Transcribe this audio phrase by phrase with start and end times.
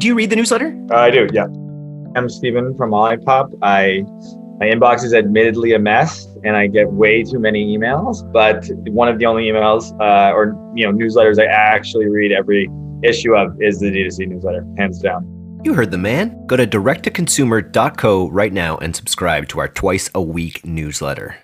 [0.00, 0.74] Do you read the newsletter?
[0.90, 1.44] Uh, I do, yeah.
[2.16, 3.52] I'm Stephen from Olipop.
[3.60, 4.02] I
[4.58, 8.24] my inbox is admittedly a mess, and I get way too many emails.
[8.32, 12.70] But one of the only emails uh, or you know newsletters I actually read every
[13.02, 15.60] issue of is the D2C newsletter, hands down.
[15.64, 16.46] You heard the man.
[16.46, 21.36] Go to directtoconsumer.co right now and subscribe to our twice a week newsletter.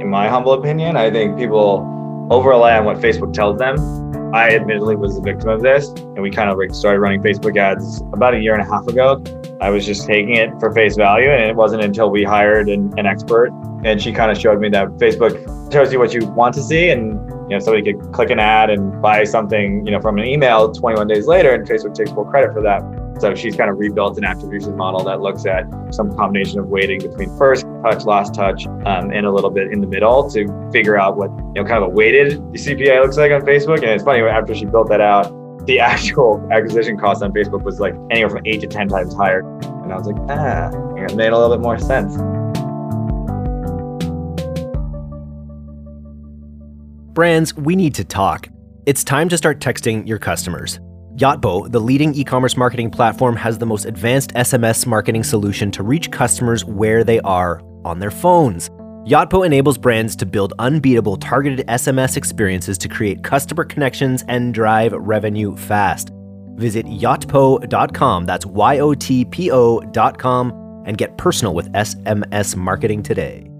[0.00, 1.86] In my humble opinion, I think people
[2.30, 3.76] over rely on what Facebook tells them
[4.34, 7.56] I admittedly was a victim of this, and we kind of like started running Facebook
[7.56, 9.22] ads about a year and a half ago.
[9.60, 12.92] I was just taking it for face value, and it wasn't until we hired an,
[12.98, 13.50] an expert,
[13.84, 16.90] and she kind of showed me that Facebook shows you what you want to see,
[16.90, 17.12] and
[17.48, 20.70] you know somebody could click an ad and buy something, you know, from an email
[20.72, 22.82] 21 days later, and Facebook takes full credit for that.
[23.18, 27.00] So she's kind of rebuilt an attribution model that looks at some combination of weighting
[27.00, 30.98] between first touch, last touch, um, and a little bit in the middle to figure
[30.98, 33.78] out what you know kind of a weighted CPA looks like on Facebook.
[33.78, 35.32] And it's funny after she built that out,
[35.66, 39.40] the actual acquisition cost on Facebook was like anywhere from eight to ten times higher.
[39.82, 42.16] And I was like, ah, it made a little bit more sense.
[47.14, 48.48] Brands, we need to talk.
[48.84, 50.80] It's time to start texting your customers.
[51.16, 55.82] Yotpo, the leading e commerce marketing platform, has the most advanced SMS marketing solution to
[55.82, 58.68] reach customers where they are on their phones.
[59.06, 64.92] Yotpo enables brands to build unbeatable targeted SMS experiences to create customer connections and drive
[64.92, 66.10] revenue fast.
[66.56, 73.50] Visit yotpo.com, that's Y O T P O.com, and get personal with SMS marketing today.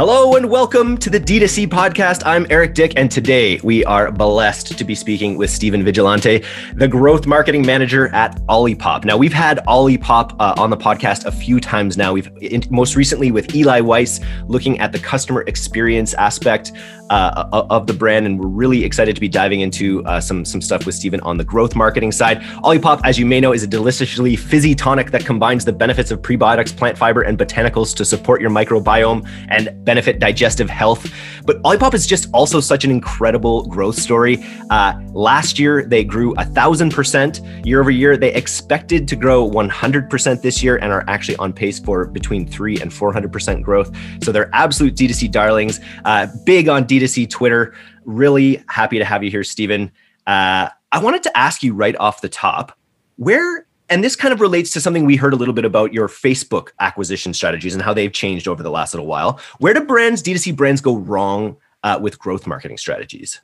[0.00, 2.22] Hello and welcome to the D2C podcast.
[2.24, 6.88] I'm Eric Dyck, and today we are blessed to be speaking with Stephen Vigilante, the
[6.88, 9.04] growth marketing manager at Olipop.
[9.04, 12.14] Now, we've had Olipop uh, on the podcast a few times now.
[12.14, 16.72] We've in, most recently with Eli Weiss looking at the customer experience aspect
[17.10, 20.62] uh, of the brand, and we're really excited to be diving into uh, some some
[20.62, 22.40] stuff with Stephen on the growth marketing side.
[22.62, 26.22] Olipop, as you may know, is a deliciously fizzy tonic that combines the benefits of
[26.22, 31.12] prebiotics, plant fiber, and botanicals to support your microbiome and benefit digestive health.
[31.44, 34.38] But Olipop is just also such an incredible growth story.
[34.70, 38.16] Uh, last year, they grew a thousand percent year over year.
[38.16, 42.80] They expected to grow 100% this year and are actually on pace for between three
[42.80, 43.90] and 400% growth.
[44.22, 47.74] So they're absolute D2C darlings, uh, big on D2C Twitter.
[48.04, 49.90] Really happy to have you here, Stephen.
[50.28, 52.78] Uh, I wanted to ask you right off the top
[53.16, 56.08] where and this kind of relates to something we heard a little bit about your
[56.08, 59.40] Facebook acquisition strategies and how they've changed over the last little while.
[59.58, 63.40] Where do brands, D2C brands, go wrong uh, with growth marketing strategies?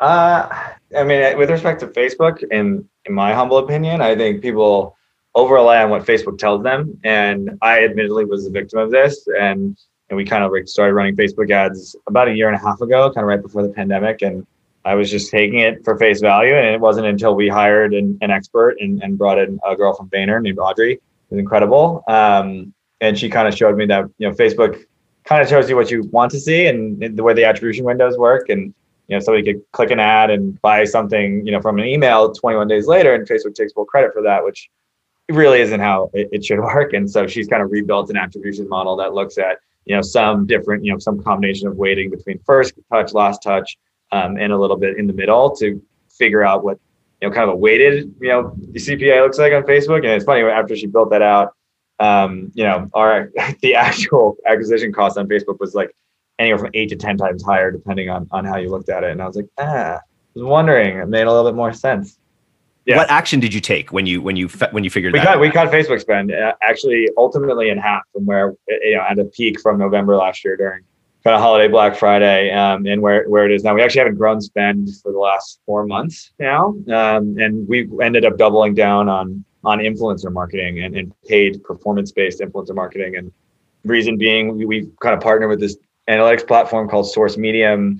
[0.00, 0.48] Uh,
[0.96, 4.96] I mean, with respect to Facebook, in in my humble opinion, I think people
[5.34, 9.26] over rely on what Facebook tells them, and I admittedly was a victim of this.
[9.38, 9.78] And
[10.10, 13.10] and we kind of started running Facebook ads about a year and a half ago,
[13.12, 14.46] kind of right before the pandemic, and
[14.86, 16.54] I was just taking it for face value.
[16.54, 19.94] And it wasn't until we hired an, an expert and, and brought in a girl
[19.94, 21.00] from Vayner named Audrey.
[21.28, 22.04] Was incredible.
[22.06, 24.80] Um, and she kind of showed me that, you know, Facebook
[25.24, 28.16] kind of shows you what you want to see and the way the attribution windows
[28.16, 28.48] work.
[28.48, 28.72] And,
[29.08, 32.32] you know, somebody could click an ad and buy something, you know, from an email
[32.32, 34.70] 21 days later and Facebook takes full credit for that, which
[35.28, 36.92] really isn't how it, it should work.
[36.92, 40.46] And so she's kind of rebuilt an attribution model that looks at, you know, some
[40.46, 43.76] different, you know, some combination of weighting between first touch, last touch,
[44.12, 46.78] um, and a little bit in the middle to figure out what
[47.20, 49.98] you know kind of a weighted you know the CPA looks like on Facebook.
[49.98, 51.54] And it's funny after she built that out,
[51.98, 53.30] um, you know, our
[53.62, 55.94] the actual acquisition cost on Facebook was like
[56.38, 59.10] anywhere from eight to ten times higher depending on on how you looked at it.
[59.10, 60.00] And I was like, ah, I
[60.34, 60.98] was wondering.
[60.98, 62.18] It made a little bit more sense.
[62.84, 62.98] Yeah.
[62.98, 65.26] What action did you take when you when you when you figured we that?
[65.26, 69.18] Cut, we cut Facebook spend uh, actually ultimately in half from where you know at
[69.18, 70.84] a peak from November last year during
[71.26, 73.74] kind of holiday Black Friday um, and where, where it is now.
[73.74, 76.68] We actually haven't grown spend for the last four months now.
[76.86, 82.12] Um, and we ended up doubling down on on influencer marketing and, and paid performance
[82.12, 83.16] based influencer marketing.
[83.16, 83.32] And
[83.84, 85.76] reason being, we, we kind of partnered with this
[86.08, 87.98] analytics platform called Source Medium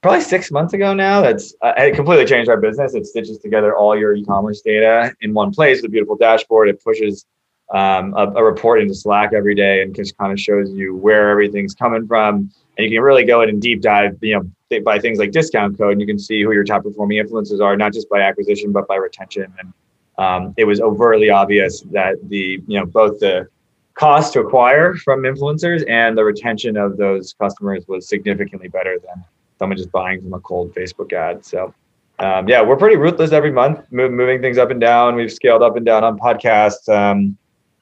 [0.00, 1.20] probably six months ago now.
[1.20, 2.94] That's uh, it completely changed our business.
[2.94, 5.78] It stitches together all your e-commerce data in one place.
[5.78, 6.68] with a beautiful dashboard.
[6.68, 7.26] It pushes
[7.70, 11.28] um, a, a, report into Slack every day and just kind of shows you where
[11.28, 14.98] everything's coming from and you can really go in and deep dive, you know, by
[14.98, 17.92] things like discount code, and you can see who your top performing influencers are, not
[17.92, 19.52] just by acquisition but by retention.
[19.58, 19.72] And
[20.18, 23.48] um, it was overtly obvious that the, you know, both the
[23.94, 29.24] cost to acquire from influencers and the retention of those customers was significantly better than
[29.58, 31.44] someone just buying from a cold Facebook ad.
[31.44, 31.74] So.
[32.20, 35.14] Um, yeah, we're pretty ruthless every month, moving things up and down.
[35.14, 36.88] We've scaled up and down on podcasts.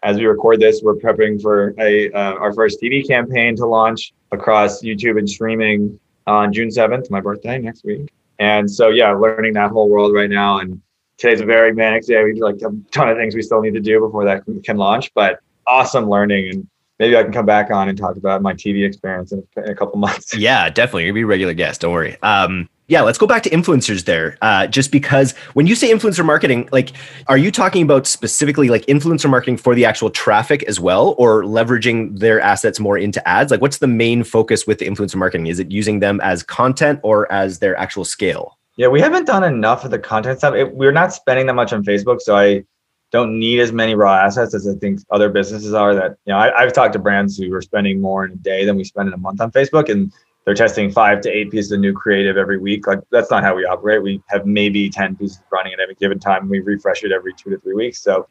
[0.03, 4.13] As we record this, we're prepping for a uh, our first TV campaign to launch
[4.33, 8.11] across YouTube and streaming on June 7th, my birthday next week.
[8.39, 10.59] And so, yeah, learning that whole world right now.
[10.59, 10.81] And
[11.17, 12.23] today's a very manic day.
[12.25, 15.13] We like a ton of things we still need to do before that can launch,
[15.15, 16.51] but awesome learning.
[16.51, 19.65] And maybe I can come back on and talk about my TV experience in, in
[19.65, 20.35] a couple months.
[20.37, 21.07] Yeah, definitely.
[21.07, 21.81] You'll be a regular guest.
[21.81, 22.17] Don't worry.
[22.23, 24.39] Um, yeah, let's go back to influencers there.
[24.43, 26.93] Uh, just because when you say influencer marketing, like,
[27.27, 31.43] are you talking about specifically like influencer marketing for the actual traffic as well, or
[31.43, 33.51] leveraging their assets more into ads?
[33.51, 35.49] Like, what's the main focus with the influencer marketing?
[35.49, 38.57] Is it using them as content or as their actual scale?
[38.77, 40.55] Yeah, we haven't done enough of the content stuff.
[40.55, 42.65] It, we're not spending that much on Facebook, so I
[43.13, 45.95] don't need as many raw assets as I think other businesses are.
[45.95, 48.65] That you know, I, have talked to brands who are spending more in a day
[48.65, 50.13] than we spend in a month on Facebook, and
[50.47, 52.87] they're testing five to eight pieces of new creative every week.
[52.87, 54.03] Like that's not how we operate.
[54.03, 56.49] We have maybe 10 pieces running at any given time.
[56.49, 58.01] We refresh it every two to three weeks.
[58.01, 58.29] So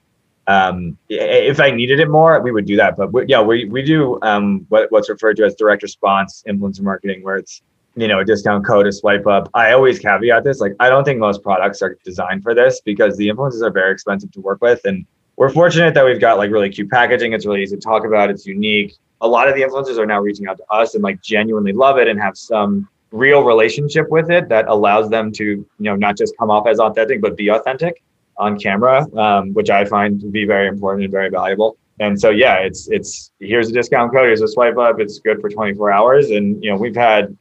[0.48, 2.95] um, if I needed it more, we would do that.
[2.95, 6.81] But we, yeah, we, we do um, what, what's referred to as direct response influencer
[6.81, 7.62] marketing, where it's,
[7.96, 9.50] you know, a discount code, a swipe up.
[9.54, 10.60] I always caveat this.
[10.60, 13.92] Like, I don't think most products are designed for this because the influencers are very
[13.92, 14.82] expensive to work with.
[14.86, 15.06] And
[15.38, 17.34] we're fortunate that we've got like really cute packaging.
[17.34, 18.30] It's really easy to talk about.
[18.30, 21.22] It's unique a lot of the influencers are now reaching out to us and like
[21.22, 25.68] genuinely love it and have some real relationship with it that allows them to you
[25.80, 28.04] know not just come off as authentic but be authentic
[28.38, 32.30] on camera um, which i find to be very important and very valuable and so
[32.30, 35.92] yeah it's it's here's a discount code here's a swipe up it's good for 24
[35.92, 37.36] hours and you know we've had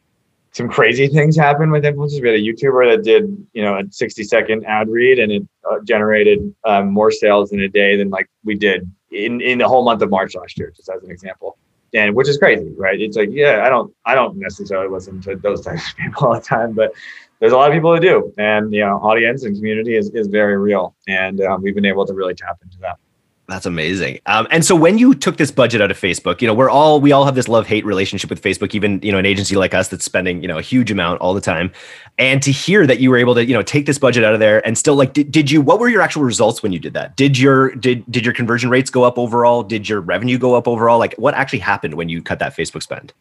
[0.54, 3.82] some crazy things happen with influencers we had a youtuber that did you know a
[3.90, 8.10] 60 second ad read and it uh, generated um, more sales in a day than
[8.10, 11.10] like we did in in the whole month of march last year just as an
[11.10, 11.58] example
[11.94, 13.00] and which is crazy, right?
[13.00, 16.34] It's like, yeah, I don't, I don't necessarily listen to those types of people all
[16.34, 16.92] the time, but
[17.38, 20.28] there's a lot of people who do, and you know, audience and community is is
[20.28, 22.98] very real, and um, we've been able to really tap into that.
[23.46, 24.20] That's amazing.
[24.24, 26.98] Um, and so when you took this budget out of Facebook, you know, we're all
[26.98, 28.74] we all have this love hate relationship with Facebook.
[28.74, 31.34] Even you know, an agency like us that's spending you know a huge amount all
[31.34, 31.70] the time.
[32.18, 34.40] And to hear that you were able to you know take this budget out of
[34.40, 35.60] there and still like, did, did you?
[35.60, 37.16] What were your actual results when you did that?
[37.16, 39.62] Did your did did your conversion rates go up overall?
[39.62, 40.98] Did your revenue go up overall?
[40.98, 43.12] Like, what actually happened when you cut that Facebook spend?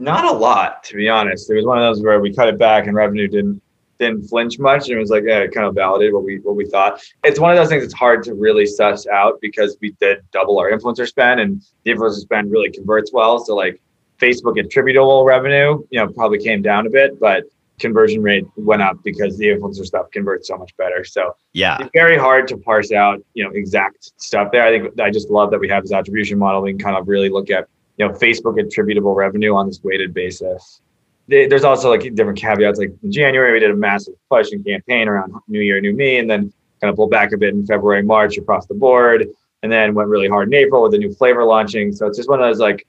[0.00, 1.48] Not a lot, to be honest.
[1.48, 3.62] It was one of those where we cut it back and revenue didn't
[3.98, 6.56] didn't flinch much and it was like yeah, it kind of validated what we what
[6.56, 7.02] we thought.
[7.24, 10.58] It's one of those things that's hard to really suss out because we did double
[10.58, 13.38] our influencer spend and the influencer spend really converts well.
[13.38, 13.80] So like
[14.18, 17.44] Facebook attributable revenue, you know, probably came down a bit, but
[17.78, 21.04] conversion rate went up because the influencer stuff converts so much better.
[21.04, 24.62] So yeah, it's very hard to parse out, you know, exact stuff there.
[24.62, 26.62] I think I just love that we have this attribution model.
[26.62, 30.12] We can kind of really look at, you know, Facebook attributable revenue on this weighted
[30.14, 30.80] basis
[31.28, 32.78] there's also like different caveats.
[32.78, 36.18] Like in January, we did a massive push and campaign around New Year, New Me,
[36.18, 39.26] and then kind of pulled back a bit in February, March across the board,
[39.62, 41.92] and then went really hard in April with the new flavor launching.
[41.92, 42.86] So it's just one of those like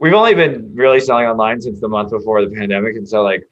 [0.00, 3.48] we've only been really selling online since the month before the pandemic, and so like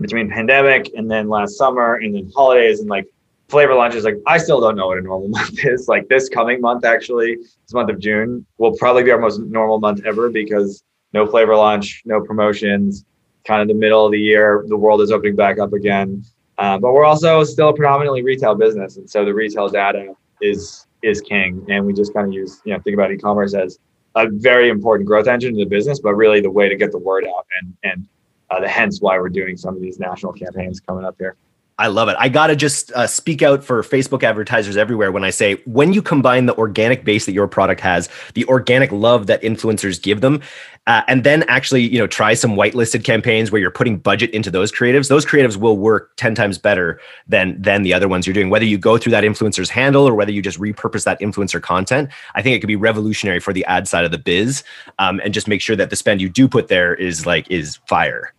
[0.00, 3.06] between pandemic and then last summer and then holidays and like
[3.48, 5.88] flavor launches, like I still don't know what a normal month is.
[5.88, 9.80] Like this coming month, actually, this month of June will probably be our most normal
[9.80, 13.04] month ever because no flavor launch, no promotions
[13.44, 16.24] kind of the middle of the year, the world is opening back up again.
[16.58, 20.86] Uh, but we're also still a predominantly retail business, and so the retail data is
[21.02, 21.64] is king.
[21.68, 23.78] And we just kind of use, you know, think about e-commerce as
[24.14, 26.98] a very important growth engine in the business, but really the way to get the
[26.98, 28.08] word out, and and
[28.50, 31.36] uh, the hence why we're doing some of these national campaigns coming up here.
[31.76, 32.14] I love it.
[32.20, 35.92] I got to just uh, speak out for Facebook advertisers everywhere when I say when
[35.92, 40.20] you combine the organic base that your product has, the organic love that influencers give
[40.20, 40.40] them,
[40.86, 44.52] uh, and then actually you know try some whitelisted campaigns where you're putting budget into
[44.52, 45.08] those creatives.
[45.08, 48.50] Those creatives will work ten times better than than the other ones you're doing.
[48.50, 52.08] Whether you go through that influencer's handle or whether you just repurpose that influencer content,
[52.36, 54.62] I think it could be revolutionary for the ad side of the biz,
[55.00, 57.80] um, and just make sure that the spend you do put there is like is
[57.88, 58.32] fire.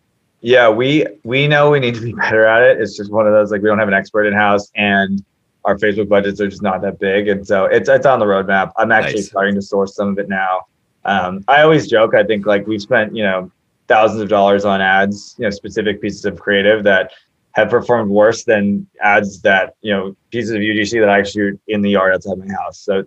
[0.45, 2.79] Yeah, we we know we need to be better at it.
[2.79, 5.25] It's just one of those like we don't have an expert in house and
[5.63, 7.27] our Facebook budgets are just not that big.
[7.27, 8.71] And so it's it's on the roadmap.
[8.77, 9.29] I'm actually nice.
[9.29, 10.67] starting to source some of it now.
[11.03, 13.51] Um, I always joke, I think like we've spent, you know,
[13.87, 17.11] thousands of dollars on ads, you know, specific pieces of creative that
[17.53, 21.81] have performed worse than ads that, you know, pieces of UGC that I shoot in
[21.81, 22.77] the yard outside my house.
[22.79, 23.03] So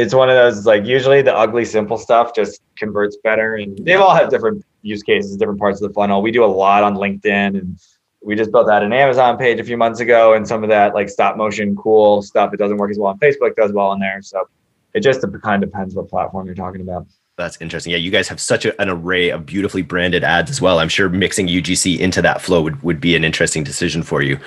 [0.00, 3.94] it's one of those like usually the ugly simple stuff just converts better and they
[3.94, 6.22] all have different use cases, different parts of the funnel.
[6.22, 7.78] We do a lot on LinkedIn and
[8.22, 10.94] we just built out an Amazon page a few months ago and some of that
[10.94, 12.54] like stop motion cool stuff.
[12.54, 14.22] It doesn't work as well on Facebook, does well on there.
[14.22, 14.48] So
[14.94, 17.06] it just kind of depends what platform you're talking about.
[17.36, 17.92] That's interesting.
[17.92, 20.78] Yeah, you guys have such a, an array of beautifully branded ads as well.
[20.78, 24.38] I'm sure mixing UGC into that flow would, would be an interesting decision for you.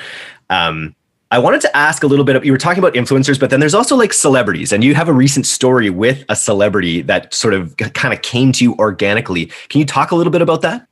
[0.50, 0.96] Um,
[1.34, 2.36] I wanted to ask a little bit.
[2.36, 5.10] Of, you were talking about influencers, but then there's also like celebrities, and you have
[5.10, 9.48] a recent story with a celebrity that sort of kind of came to you organically.
[9.70, 10.88] Can you talk a little bit about that?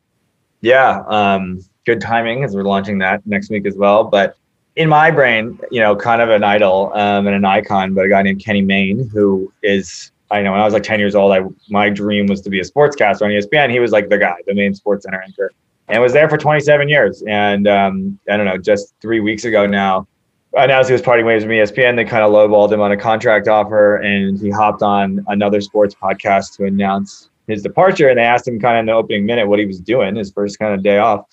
[0.62, 4.04] Yeah, um, good timing as we're launching that next week as well.
[4.04, 4.36] But
[4.76, 8.10] in my brain, you know, kind of an idol um, and an icon, but a
[8.10, 11.34] guy named Kenny Mayne, who is, I know when I was like 10 years old,
[11.34, 13.70] I my dream was to be a sportscaster on ESPN.
[13.70, 15.52] He was like the guy, the main sports center anchor,
[15.88, 17.22] and was there for 27 years.
[17.28, 20.08] And um, I don't know, just three weeks ago now,
[20.54, 21.96] announced he was parting ways with ESPN.
[21.96, 25.96] They kind of lowballed him on a contract offer, and he hopped on another sports
[25.96, 28.10] podcast to announce his departure.
[28.10, 30.32] And they asked him kind of in the opening minute what he was doing, his
[30.32, 31.26] first kind of day off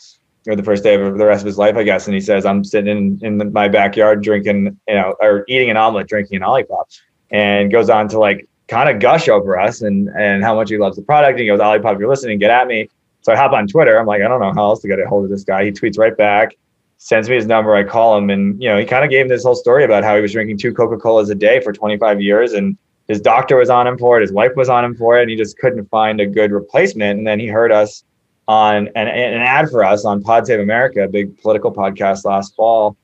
[0.47, 2.07] or the first day of the rest of his life, I guess.
[2.07, 5.77] And he says, I'm sitting in, in my backyard drinking, you know, or eating an
[5.77, 6.85] omelet, drinking an Olipop,
[7.31, 10.79] and goes on to like kind of gush over us and and how much he
[10.79, 11.33] loves the product.
[11.33, 12.89] And he goes, Olipop, if you're listening, get at me.
[13.23, 13.99] So I hop on Twitter.
[13.99, 15.65] I'm like, I don't know how else to get a hold of this guy.
[15.65, 16.57] He tweets right back,
[16.99, 17.75] sends me his number.
[17.75, 20.05] I call him, and you know, he kind of gave me this whole story about
[20.05, 22.77] how he was drinking two Coca Colas a day for 25 years, and
[23.07, 25.31] his doctor was on him for it, his wife was on him for it, and
[25.31, 27.19] he just couldn't find a good replacement.
[27.19, 28.05] And then he heard us
[28.47, 32.55] on an, an ad for us on Pod Save America, a big political podcast last
[32.55, 32.97] fall,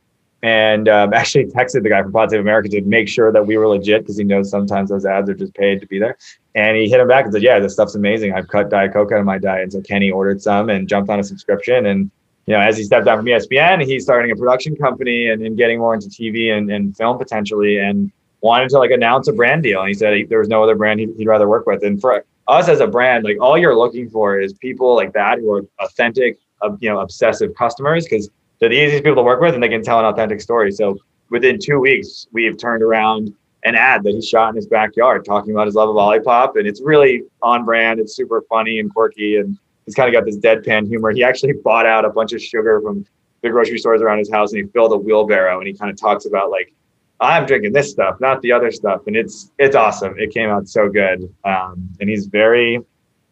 [0.42, 3.56] and um, actually texted the guy from Pod Save America to make sure that we
[3.56, 6.18] were legit because he knows sometimes those ads are just paid to be there.
[6.54, 8.32] And he hit him back and said, "Yeah, this stuff's amazing.
[8.32, 11.10] I've cut Diet Coke out of my diet." And so Kenny ordered some and jumped
[11.10, 11.86] on a subscription.
[11.86, 12.10] And
[12.46, 15.56] you know, as he stepped down from ESPN, he's starting a production company and, and
[15.56, 19.62] getting more into TV and, and film potentially, and wanted to like announce a brand
[19.62, 19.80] deal.
[19.80, 21.82] And he said he, there was no other brand he'd, he'd rather work with.
[21.82, 25.38] And for us as a brand, like all you're looking for is people like that
[25.38, 29.40] who are authentic, uh, you know, obsessive customers because they're the easiest people to work
[29.40, 30.70] with and they can tell an authentic story.
[30.70, 30.98] So
[31.30, 33.34] within two weeks, we've turned around
[33.64, 36.56] an ad that he shot in his backyard talking about his love of Olipop.
[36.56, 37.98] And it's really on brand.
[37.98, 39.36] It's super funny and quirky.
[39.36, 41.10] And he's kind of got this deadpan humor.
[41.10, 43.06] He actually bought out a bunch of sugar from
[43.42, 46.00] the grocery stores around his house and he filled a wheelbarrow and he kind of
[46.00, 46.72] talks about like
[47.20, 50.18] I'm drinking this stuff, not the other stuff, and it's it's awesome.
[50.18, 52.78] It came out so good, um, and he's very,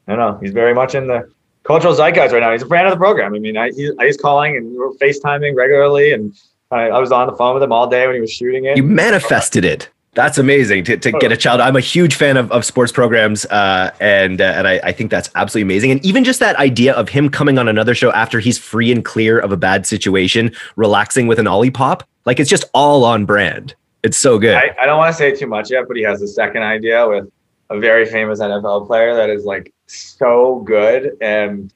[0.07, 1.29] I don't know, he's very much in the
[1.65, 2.53] cultural zeitgeist right now.
[2.53, 3.35] He's a fan of the program.
[3.35, 6.33] I mean, I, he, he's calling and we're FaceTiming regularly, and
[6.71, 8.77] I, I, was on the phone with him all day when he was shooting it.
[8.77, 9.91] You manifested it.
[10.15, 11.63] That's amazing to, to get a child.
[11.63, 15.11] I'm a huge fan of, of sports programs, uh, and uh, and I, I think
[15.11, 15.91] that's absolutely amazing.
[15.91, 19.03] And even just that idea of him coming on another show after he's free and
[19.03, 23.75] clear of a bad situation, relaxing with an Olipop, like it's just all on brand.
[24.03, 24.55] It's so good.
[24.55, 27.09] I, I don't want to say too much yet, but he has a second idea
[27.09, 27.31] with
[27.71, 31.73] a very famous NFL player that is like so good, and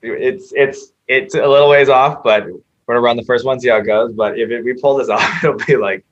[0.00, 3.68] it's it's it's a little ways off, but we're gonna run the first one, see
[3.68, 4.14] how it goes.
[4.14, 6.02] But if it, we pull this off, it'll be like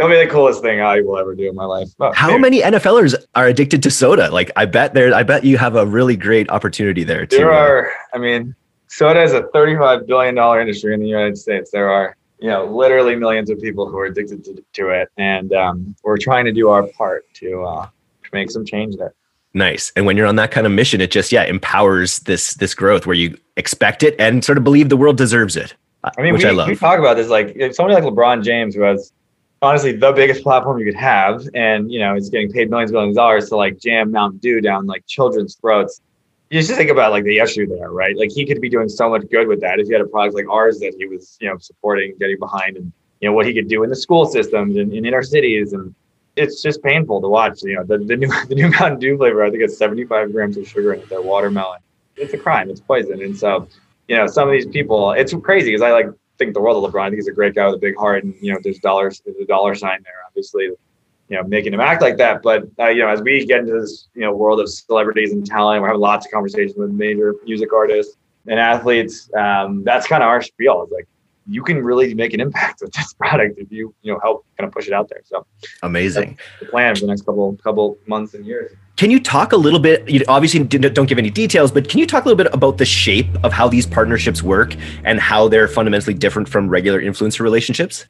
[0.00, 1.88] it'll be the coolest thing I will ever do in my life.
[2.00, 4.30] Oh, how many NFLers are addicted to soda?
[4.30, 7.26] Like, I bet there, I bet you have a really great opportunity there.
[7.26, 7.36] Too.
[7.36, 7.92] There are.
[8.12, 8.54] I mean,
[8.88, 11.70] soda is a thirty-five billion dollar industry in the United States.
[11.70, 15.08] There are you know, literally millions of people who are addicted to, to it.
[15.16, 19.14] And um, we're trying to do our part to, uh, to make some change there.
[19.52, 19.92] Nice.
[19.96, 23.06] And when you're on that kind of mission, it just, yeah, empowers this, this growth
[23.06, 25.74] where you expect it and sort of believe the world deserves it.
[26.02, 26.68] I mean, which we, I love.
[26.68, 29.12] we talk about this, like somebody like LeBron James, who has
[29.62, 31.46] honestly the biggest platform you could have.
[31.54, 34.60] And, you know, is getting paid millions, millions of dollars to like jam Mountain Dew
[34.60, 36.00] down like children's throats
[36.50, 38.16] you just think about like the issue there, right?
[38.16, 40.34] Like he could be doing so much good with that if he had a product
[40.34, 43.54] like ours that he was, you know, supporting, getting behind, and you know what he
[43.54, 45.94] could do in the school systems and in inner cities, and
[46.34, 47.62] it's just painful to watch.
[47.62, 50.56] You know, the, the new the new Mountain Dew flavor, I think it's 75 grams
[50.56, 51.08] of sugar in it.
[51.08, 51.78] That watermelon,
[52.16, 52.68] it's a crime.
[52.68, 53.68] It's poison, and so
[54.08, 56.06] you know some of these people, it's crazy because I like
[56.40, 57.02] think the world of LeBron.
[57.02, 59.22] I think he's a great guy with a big heart, and you know, there's dollars,
[59.24, 60.70] there's a dollar sign there, obviously
[61.30, 62.42] you know making him act like that.
[62.42, 65.46] But uh, you know, as we get into this you know world of celebrities and
[65.46, 68.16] talent, we're having lots of conversations with major music artists
[68.46, 69.30] and athletes.
[69.34, 70.82] Um, that's kind of our spiel.
[70.82, 71.06] It's like
[71.48, 74.66] you can really make an impact with this product if you you know help kind
[74.66, 75.22] of push it out there.
[75.24, 75.46] So
[75.82, 76.38] amazing.
[76.58, 78.72] the plan for the next couple couple months and years.
[79.00, 80.06] Can you talk a little bit?
[80.10, 82.84] You obviously don't give any details, but can you talk a little bit about the
[82.84, 88.04] shape of how these partnerships work and how they're fundamentally different from regular influencer relationships?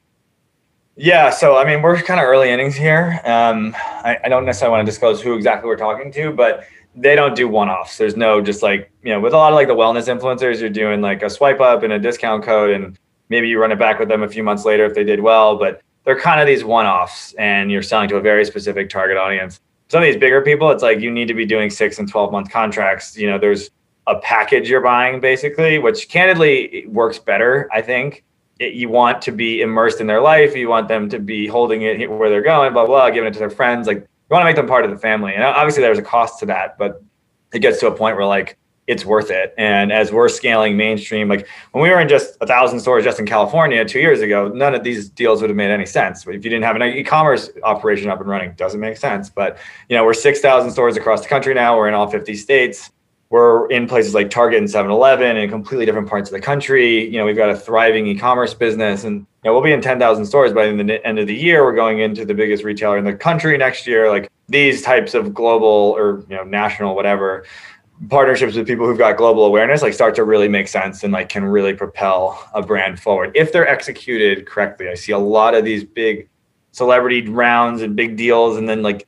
[0.96, 3.20] Yeah, so I mean, we're kind of early innings here.
[3.24, 6.64] Um, I, I, don't necessarily want to disclose who exactly we're talking to, but
[6.96, 7.96] they don't do one-offs.
[7.96, 10.70] There's no just like you know, with a lot of like the wellness influencers, you're
[10.70, 14.00] doing like a swipe up and a discount code, and maybe you run it back
[14.00, 15.56] with them a few months later if they did well.
[15.56, 19.60] But they're kind of these one-offs, and you're selling to a very specific target audience.
[19.90, 22.32] Some of these bigger people, it's like you need to be doing six and twelve
[22.32, 23.16] month contracts.
[23.16, 23.70] You know, there's
[24.06, 28.24] a package you're buying basically, which candidly works better, I think
[28.60, 30.54] it, you want to be immersed in their life.
[30.54, 33.38] You want them to be holding it where they're going, blah, blah, giving it to
[33.38, 33.88] their friends.
[33.88, 35.34] Like you want to make them part of the family.
[35.34, 37.02] And obviously there's a cost to that, but
[37.52, 38.56] it gets to a point where like
[38.90, 39.54] it's worth it.
[39.56, 43.20] And as we're scaling mainstream, like when we were in just a thousand stores just
[43.20, 46.26] in California two years ago, none of these deals would have made any sense.
[46.26, 49.30] If you didn't have an e-commerce operation up and running, doesn't make sense.
[49.30, 51.76] But you know, we're 6,000 stores across the country now.
[51.76, 52.90] We're in all 50 states
[53.30, 57.08] we're in places like Target and 7-Eleven in completely different parts of the country.
[57.08, 60.26] You know, we've got a thriving e-commerce business and you know, we'll be in 10,000
[60.26, 61.64] stores by the end of the year.
[61.64, 64.10] We're going into the biggest retailer in the country next year.
[64.10, 67.44] Like these types of global or, you know, national, whatever
[68.08, 71.28] partnerships with people who've got global awareness like start to really make sense and like
[71.28, 73.30] can really propel a brand forward.
[73.34, 74.88] If they're executed correctly.
[74.88, 76.28] I see a lot of these big
[76.72, 79.06] celebrity rounds and big deals and then like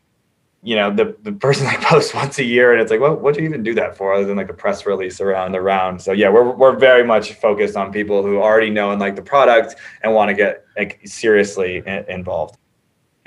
[0.65, 3.35] you know the, the person like posts once a year and it's like well what
[3.35, 4.13] do you even do that for?
[4.13, 6.03] Other than like a press release around the round.
[6.03, 9.23] So yeah we're, we're very much focused on people who already know and like the
[9.23, 12.59] product and want to get like seriously involved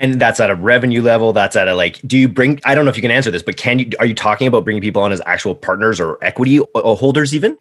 [0.00, 2.84] and that's at a revenue level that's at a like do you bring i don't
[2.84, 5.02] know if you can answer this but can you are you talking about bringing people
[5.02, 7.56] on as actual partners or equity holders even?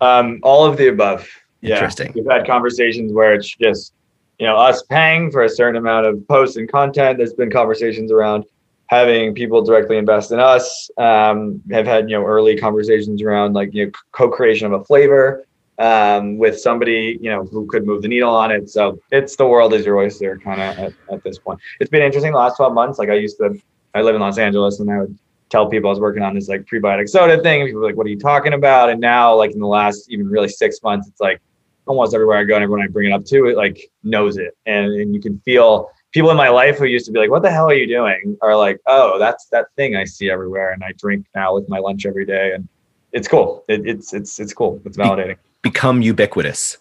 [0.00, 1.28] Um all of the above.
[1.60, 1.74] Yeah.
[1.74, 2.12] interesting.
[2.14, 3.94] We've had conversations where it's just
[4.38, 7.18] you know us paying for a certain amount of posts and content.
[7.18, 8.44] There's been conversations around
[8.86, 10.90] having people directly invest in us.
[10.98, 15.46] Um, have had you know early conversations around like you know co-creation of a flavor
[15.78, 19.46] um, with somebody you know who could move the needle on it so it's the
[19.46, 22.56] world is your oyster kind of at, at this point it's been interesting the last
[22.56, 23.58] 12 months like i used to
[23.94, 25.18] i live in los angeles and i would
[25.50, 27.96] tell people i was working on this like prebiotic soda thing and people were like
[27.96, 31.08] what are you talking about and now like in the last even really six months
[31.08, 31.40] it's like
[31.86, 34.56] almost everywhere i go and everyone i bring it up to it like knows it
[34.66, 37.42] and, and you can feel people in my life who used to be like, "What
[37.42, 40.82] the hell are you doing?" are like, "Oh, that's that thing I see everywhere, and
[40.82, 42.68] I drink now with my lunch every day, and
[43.12, 43.64] it's cool.
[43.68, 44.80] It, it's it's it's cool.
[44.86, 45.36] It's validating.
[45.64, 46.78] Become ubiquitous.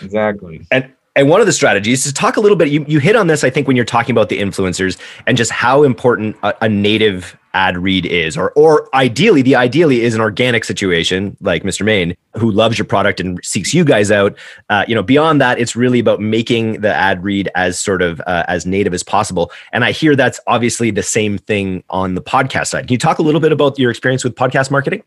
[0.00, 0.64] Exactly.
[0.70, 2.68] And and one of the strategies is talk a little bit.
[2.68, 5.50] You, you hit on this, I think, when you're talking about the influencers and just
[5.50, 10.20] how important a, a, native ad read is, or or ideally, the ideally is an
[10.20, 11.86] organic situation like Mr.
[11.86, 14.36] Mayne, who loves your product and seeks you guys out.
[14.68, 18.20] Uh, you know, beyond that, it's really about making the ad read as sort of
[18.26, 19.50] uh, as native as possible.
[19.72, 22.88] And I hear that's obviously the same thing on the podcast side.
[22.88, 25.02] Can you talk a little bit about your experience with podcast marketing?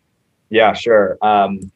[0.49, 1.19] Yeah, sure.
[1.21, 1.71] Um,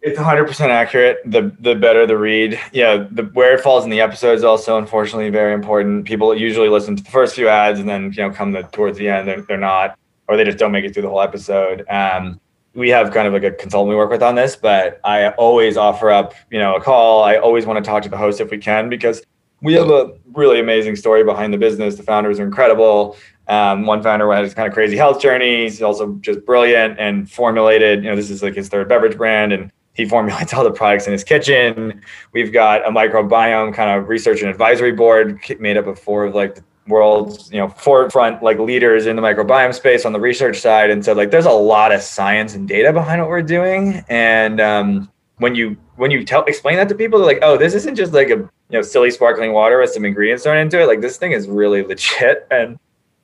[0.00, 1.18] it's 100% accurate.
[1.24, 2.58] The the better the read.
[2.72, 6.04] Yeah, the where it falls in the episode is also unfortunately very important.
[6.04, 8.98] People usually listen to the first few ads and then you know come to, towards
[8.98, 11.84] the end they're, they're not or they just don't make it through the whole episode.
[11.88, 12.40] Um,
[12.74, 15.76] we have kind of like a consultant we work with on this, but I always
[15.76, 17.24] offer up, you know, a call.
[17.24, 19.22] I always want to talk to the host if we can because
[19.62, 21.96] we have a really amazing story behind the business.
[21.96, 23.16] The founders are incredible.
[23.48, 25.64] Um, one founder had this kind of crazy health journey.
[25.64, 28.04] He's also just brilliant and formulated.
[28.04, 31.06] You know, this is like his third beverage brand, and he formulates all the products
[31.06, 32.00] in his kitchen.
[32.32, 36.34] We've got a microbiome kind of research and advisory board made up of four of
[36.34, 40.58] like the world's you know forefront like leaders in the microbiome space on the research
[40.58, 40.88] side.
[40.88, 44.04] And so like there's a lot of science and data behind what we're doing.
[44.08, 47.74] And um, when you when you tell explain that to people, they're like, oh, this
[47.74, 50.86] isn't just like a you know silly sparkling water with some ingredients thrown into it.
[50.86, 52.46] Like this thing is really legit.
[52.52, 52.78] And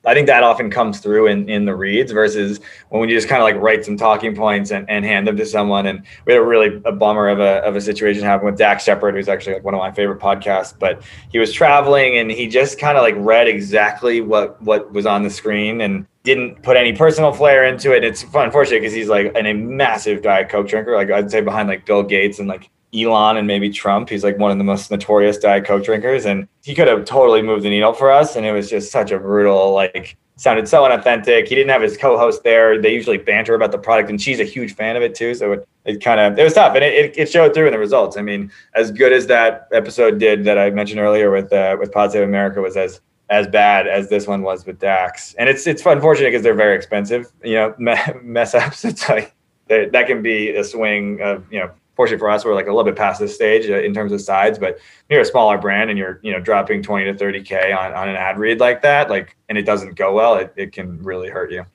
[0.05, 3.41] I think that often comes through in, in the reads versus when you just kind
[3.41, 5.87] of like write some talking points and, and hand them to someone.
[5.87, 8.83] And we had a really a bummer of a, of a situation happen with Dax
[8.83, 12.47] Shepard, who's actually like one of my favorite podcasts, but he was traveling and he
[12.47, 16.75] just kind of like read exactly what, what was on the screen and didn't put
[16.75, 18.03] any personal flair into it.
[18.03, 20.95] It's unfortunate because he's like an, a massive Diet Coke drinker.
[20.95, 24.09] Like I'd say behind like Bill Gates and like Elon and maybe Trump.
[24.09, 27.41] He's like one of the most notorious Diet Coke drinkers, and he could have totally
[27.41, 28.35] moved the needle for us.
[28.35, 31.47] And it was just such a brutal, like, sounded so unauthentic.
[31.47, 32.81] He didn't have his co-host there.
[32.81, 35.33] They usually banter about the product, and she's a huge fan of it too.
[35.33, 37.79] So it, it kind of it was tough, and it, it showed through in the
[37.79, 38.17] results.
[38.17, 41.91] I mean, as good as that episode did that I mentioned earlier with uh, with
[41.91, 45.33] Pod Save America was as as bad as this one was with Dax.
[45.35, 47.31] And it's it's unfortunate because they're very expensive.
[47.43, 47.75] You know,
[48.21, 48.85] mess ups.
[48.85, 49.33] It's like
[49.67, 52.83] that can be a swing of you know fortunately for us, we're like a little
[52.83, 54.79] bit past this stage uh, in terms of sides, but
[55.09, 58.09] you're a smaller brand and you're, you know, dropping 20 to 30 K on, on
[58.09, 61.29] an ad read like that, like, and it doesn't go well, it, it can really
[61.29, 61.65] hurt you.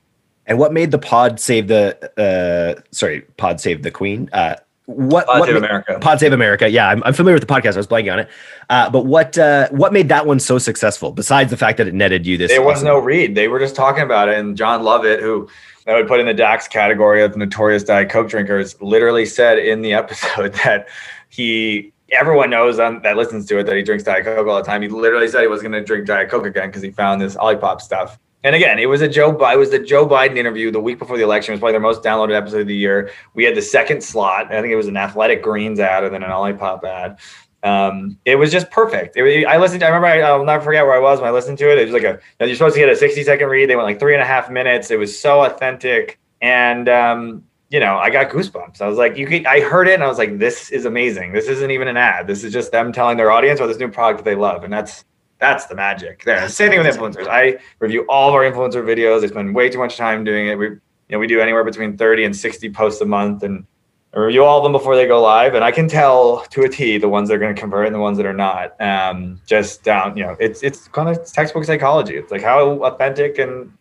[0.46, 4.28] And what made the pod save the, uh, sorry, pod save the queen?
[4.32, 4.56] Uh,
[4.90, 5.98] what Pod what Save America?
[6.00, 6.68] Pod Save America.
[6.68, 7.74] Yeah, I'm, I'm familiar with the podcast.
[7.74, 8.28] I was blanking on it.
[8.68, 11.12] Uh, but what uh, what made that one so successful?
[11.12, 13.34] Besides the fact that it netted you this, there was awesome- no read.
[13.34, 15.48] They were just talking about it, and Jon Lovett, who
[15.86, 19.82] I would put in the Dax category of notorious Diet Coke drinkers, literally said in
[19.82, 20.88] the episode that
[21.28, 24.82] he everyone knows that listens to it that he drinks Diet Coke all the time.
[24.82, 27.36] He literally said he was going to drink Diet Coke again because he found this
[27.36, 28.18] Olipop stuff.
[28.42, 29.30] And again, it was a Joe.
[29.30, 31.52] It was the Joe Biden interview the week before the election.
[31.52, 33.10] It was probably their most downloaded episode of the year.
[33.34, 34.46] We had the second slot.
[34.46, 37.18] I think it was an Athletic Greens ad and then an Olipop ad
[37.62, 39.16] um, it was just perfect.
[39.16, 39.80] It, I listened.
[39.80, 40.06] To, I remember.
[40.06, 41.78] I, will never forget where I was when I listened to it.
[41.78, 42.18] It was like a.
[42.44, 43.68] You're supposed to get a 60 second read.
[43.68, 44.90] They went like three and a half minutes.
[44.90, 48.80] It was so authentic, and um, you know, I got goosebumps.
[48.80, 49.46] I was like, you could.
[49.46, 51.32] I heard it, and I was like, this is amazing.
[51.32, 52.26] This isn't even an ad.
[52.26, 54.72] This is just them telling their audience about this new product that they love, and
[54.72, 55.04] that's
[55.40, 56.24] that's the magic.
[56.24, 56.48] There.
[56.48, 57.26] Same thing with influencers.
[57.26, 59.24] I review all of our influencer videos.
[59.24, 60.56] I spend way too much time doing it.
[60.56, 60.66] We
[61.10, 63.66] you know, we do anywhere between 30 and 60 posts a month and
[64.14, 65.54] I review all of them before they go live.
[65.54, 67.94] And I can tell to a T the ones that are going to convert and
[67.94, 68.80] the ones that are not.
[68.80, 72.16] Um, just down, you know, it's, it's kind of textbook psychology.
[72.16, 73.72] It's like how authentic and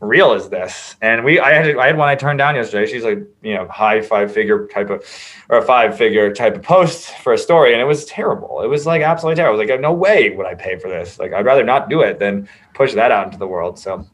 [0.00, 0.96] real is this?
[1.02, 2.90] And we, I had, I had one I turned down yesterday.
[2.90, 5.04] She's like, you know, high five figure type of,
[5.48, 7.72] or a five figure type of post for a story.
[7.72, 8.62] And it was terrible.
[8.62, 9.58] It was like absolutely terrible.
[9.58, 11.18] I was like, no way would I pay for this.
[11.18, 13.78] Like, I'd rather not do it than push that out into the world.
[13.78, 14.06] So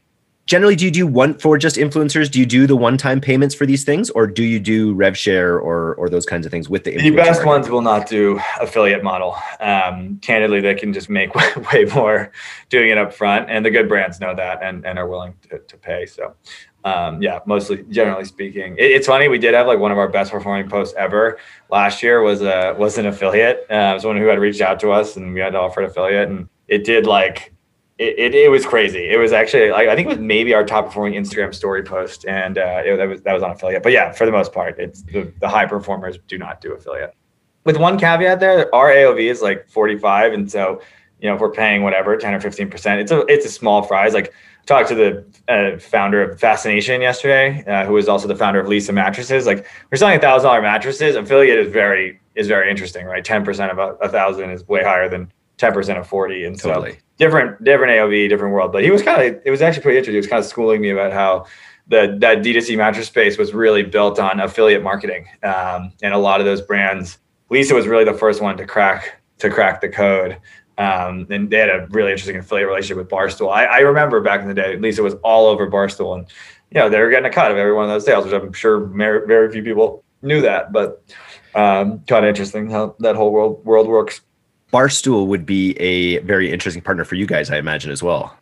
[0.47, 2.31] generally do you do one for just influencers?
[2.31, 5.59] Do you do the one-time payments for these things or do you do rev share
[5.59, 7.45] or or those kinds of things with the the best market?
[7.45, 9.35] ones will not do affiliate model.
[9.59, 11.35] Um, candidly they can just make
[11.71, 12.31] way more
[12.69, 15.59] doing it up front and the good brands know that and, and are willing to,
[15.59, 16.33] to pay so
[16.85, 18.75] um, yeah mostly generally speaking.
[18.77, 21.37] It, it's funny we did have like one of our best performing posts ever
[21.69, 23.65] last year was a was an affiliate.
[23.69, 25.81] Uh, it was one who had reached out to us and we had to offer
[25.81, 27.53] an affiliate and it did like
[27.97, 29.09] it, it, it, was crazy.
[29.09, 32.25] It was actually, I, I, think it was maybe our top performing Instagram story post,
[32.27, 33.81] and uh, it, that was that was on affiliate.
[33.81, 37.15] But yeah, for the most part, it's the, the high performers do not do affiliate.
[37.63, 40.81] With one caveat there, our AOV is like 45, and so
[41.19, 43.81] you know if we're paying whatever 10 or 15 percent, it's a it's a small
[43.81, 44.13] fries.
[44.13, 44.31] Like
[44.67, 48.67] talked to the uh, founder of Fascination yesterday, uh, who is also the founder of
[48.67, 49.47] Leesa Mattresses.
[49.47, 51.15] Like we're selling thousand dollar mattresses.
[51.15, 53.25] Affiliate is very is very interesting, right?
[53.25, 56.45] Ten percent of a, thousand is way higher than 10% of 40.
[56.45, 56.93] And totally.
[56.93, 58.71] so different, different AOV, different world.
[58.71, 60.15] But he was kind of, it was actually pretty interesting.
[60.15, 61.45] He was kind of schooling me about how
[61.87, 65.27] the, that D2C mattress space was really built on affiliate marketing.
[65.43, 67.17] Um, and a lot of those brands,
[67.51, 70.37] Leesa was really the first one to crack, to crack the code.
[70.77, 73.51] Um, and they had a really interesting affiliate relationship with Barstool.
[73.51, 76.27] I, I remember back in the day, Leesa was all over Barstool and,
[76.69, 78.53] you know, they were getting a cut of every one of those sales, which I'm
[78.53, 81.03] sure very, very few people knew that, but
[81.55, 84.21] um, kind of interesting how that whole world world works.
[84.73, 88.37] Barstool would be a very interesting partner for you guys, I imagine, as well.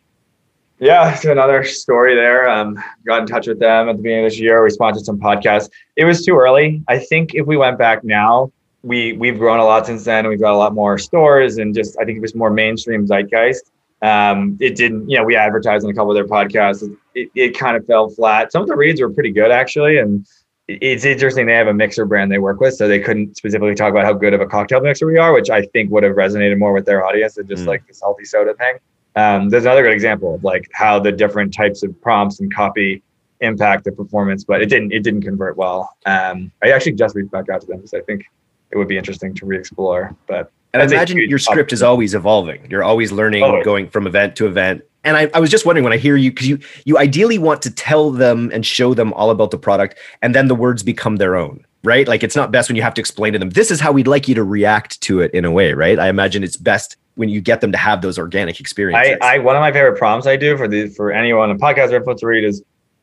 [0.78, 2.48] Yeah, it's another story there.
[2.48, 4.62] Um, got in touch with them at the beginning of this year.
[4.62, 5.70] We sponsored some podcasts.
[5.96, 6.82] It was too early.
[6.88, 10.28] I think if we went back now, we we've grown a lot since then.
[10.28, 13.70] We've got a lot more stores, and just I think it was more mainstream zeitgeist.
[14.02, 16.86] Um, it didn't, you know, we advertised on a couple of their podcasts.
[17.14, 18.52] It, it kind of fell flat.
[18.52, 20.26] Some of the reads were pretty good actually, and
[20.68, 23.90] it's interesting they have a mixer brand they work with so they couldn't specifically talk
[23.90, 26.58] about how good of a cocktail mixer we are which i think would have resonated
[26.58, 27.68] more with their audience than just mm.
[27.68, 28.76] like this healthy soda thing
[29.14, 33.02] um, there's another good example of like how the different types of prompts and copy
[33.40, 37.30] impact the performance but it didn't it didn't convert well um, i actually just reached
[37.30, 38.24] back out to them because i think
[38.72, 42.66] it would be interesting to re-explore but and I imagine your script is always evolving.
[42.70, 43.64] You're always learning, always.
[43.64, 46.30] going from event to event, and I, I, was just wondering when I hear you
[46.30, 49.96] because you you ideally want to tell them and show them all about the product,
[50.20, 52.06] and then the words become their own, right?
[52.06, 54.08] Like it's not best when you have to explain to them this is how we'd
[54.08, 55.98] like you to react to it in a way, right?
[55.98, 59.16] I imagine it's best when you get them to have those organic experiences.
[59.22, 61.92] I, I one of my favorite prompts I do for the for anyone in podcast
[61.92, 62.62] or influencer read is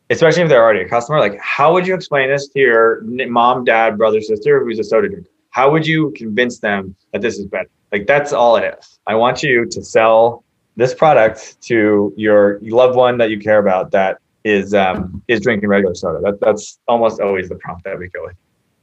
[0.10, 3.63] especially if they're already a customer, like how would you explain this to your mom,
[3.63, 5.30] dad, brother, sister who's a soda drinker?
[5.50, 7.70] How would you convince them that this is better?
[7.92, 9.00] Like that's all it is.
[9.08, 10.42] I want you to sell
[10.76, 15.70] this product to your loved one that you care about that is um, is drinking
[15.70, 16.20] regular soda.
[16.22, 18.36] That, that's almost always the prompt that we go with.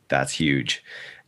[0.08, 0.82] That's huge.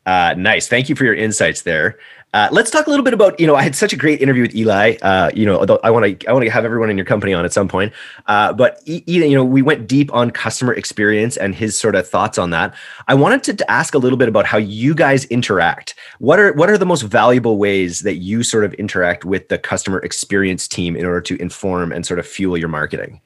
[0.07, 0.69] Uh, nice.
[0.69, 1.99] Thank you for your insights there.
[2.33, 4.43] Uh, let's talk a little bit about you know I had such a great interview
[4.43, 4.97] with Eli.
[5.03, 7.45] Uh, you know I want to I want to have everyone in your company on
[7.45, 7.93] at some point.
[8.27, 12.39] Uh, but you know we went deep on customer experience and his sort of thoughts
[12.39, 12.75] on that.
[13.07, 15.95] I wanted to ask a little bit about how you guys interact.
[16.21, 19.59] What are what are the most valuable ways that you sort of interact with the
[19.59, 23.21] customer experience team in order to inform and sort of fuel your marketing?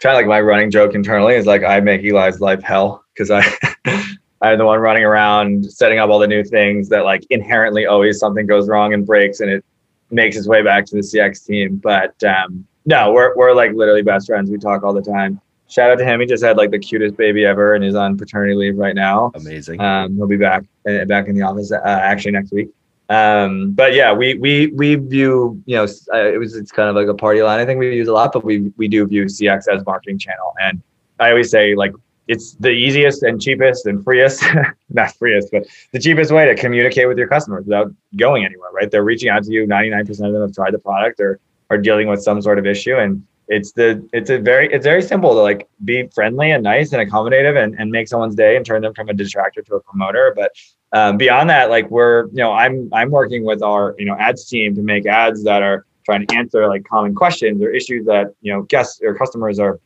[0.00, 3.30] Kind of like my running joke internally is like I make Eli's life hell because
[3.30, 3.44] I
[4.44, 8.18] I'm the one running around setting up all the new things that like inherently always
[8.18, 9.64] something goes wrong and breaks and it
[10.10, 11.76] makes its way back to the CX team.
[11.76, 14.50] But um, no, we're we're like literally best friends.
[14.50, 15.40] We talk all the time.
[15.68, 16.20] Shout out to him.
[16.20, 19.32] He just had like the cutest baby ever and he's on paternity leave right now.
[19.34, 19.80] Amazing.
[19.80, 22.68] Um, he'll be back uh, back in the office uh, actually next week.
[23.08, 26.96] Um, but yeah, we we we view you know uh, it was it's kind of
[26.96, 27.60] like a party line.
[27.60, 30.54] I think we use a lot, but we we do view CX as marketing channel.
[30.60, 30.82] And
[31.18, 31.94] I always say like
[32.26, 34.42] it's the easiest and cheapest and freest,
[34.90, 38.90] not freest, but the cheapest way to communicate with your customers without going anywhere, right?
[38.90, 39.66] They're reaching out to you.
[39.66, 41.38] 99% of them have tried the product or
[41.70, 42.96] are dealing with some sort of issue.
[42.96, 46.92] And it's the, it's a very, it's very simple to like be friendly and nice
[46.92, 49.80] and accommodative and, and make someone's day and turn them from a detractor to a
[49.80, 50.32] promoter.
[50.34, 50.52] But
[50.92, 54.46] um, beyond that, like we're, you know, I'm, I'm working with our, you know, ads
[54.48, 58.34] team to make ads that are trying to answer like common questions or issues that,
[58.40, 59.78] you know, guests or customers are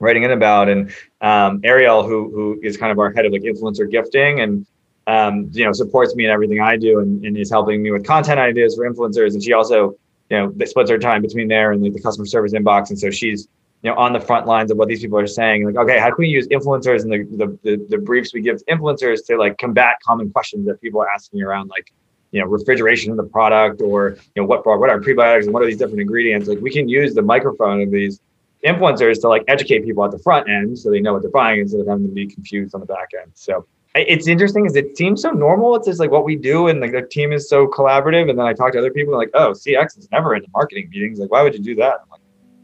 [0.00, 0.68] writing in about.
[0.68, 4.66] And um, Ariel, who who is kind of our head of like influencer gifting and
[5.06, 8.04] um, you know supports me in everything I do and, and is helping me with
[8.04, 9.34] content ideas for influencers.
[9.34, 9.96] And she also
[10.30, 12.90] you know they splits her time between there and like the customer service inbox.
[12.90, 13.48] And so she's
[13.82, 16.08] you know on the front lines of what these people are saying like okay how
[16.08, 19.36] can we use influencers and the the, the, the briefs we give to influencers to
[19.36, 21.92] like combat common questions that people are asking around like
[22.30, 25.62] you know refrigeration of the product or you know what what are prebiotics and what
[25.62, 28.20] are these different ingredients like we can use the microphone of these
[28.64, 31.60] influencers to like educate people at the front end so they know what they're buying
[31.60, 34.96] instead of having to be confused on the back end so it's interesting because it
[34.96, 37.66] seems so normal it's just like what we do and like the team is so
[37.66, 40.48] collaborative and then i talk to other people like oh cx is never in the
[40.52, 42.20] marketing meetings like why would you do that I'm like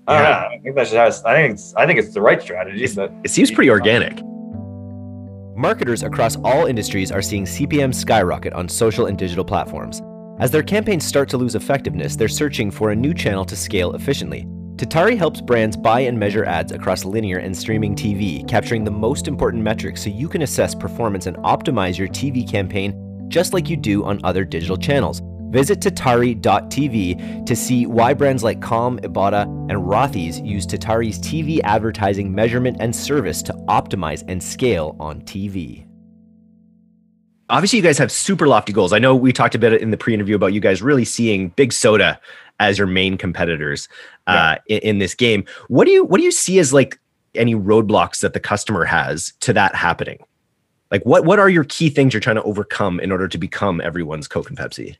[0.08, 0.48] I yeah.
[0.52, 2.84] I think that's just, I think it's, I think it's the right strategy.
[2.84, 4.22] It seems pretty organic.
[5.56, 10.02] Marketers across all industries are seeing CPM skyrocket on social and digital platforms.
[10.38, 13.94] As their campaigns start to lose effectiveness, they're searching for a new channel to scale
[13.94, 14.46] efficiently.
[14.76, 19.26] Tatari helps brands buy and measure ads across linear and streaming TV, capturing the most
[19.26, 22.94] important metrics so you can assess performance and optimize your TV campaign
[23.28, 25.22] just like you do on other digital channels.
[25.48, 32.34] Visit Tatari.tv to see why brands like Calm, Ibotta, and Rothy's use Tatari's TV advertising
[32.34, 35.86] measurement and service to optimize and scale on TV.
[37.48, 38.92] Obviously, you guys have super lofty goals.
[38.92, 41.72] I know we talked a bit in the pre-interview about you guys really seeing Big
[41.72, 42.20] Soda
[42.60, 43.88] as your main competitors
[44.26, 44.76] uh, yeah.
[44.76, 45.44] in, in this game.
[45.68, 46.98] What do you what do you see as like
[47.34, 50.18] any roadblocks that the customer has to that happening?
[50.90, 53.80] Like what what are your key things you're trying to overcome in order to become
[53.80, 54.96] everyone's Coke and Pepsi?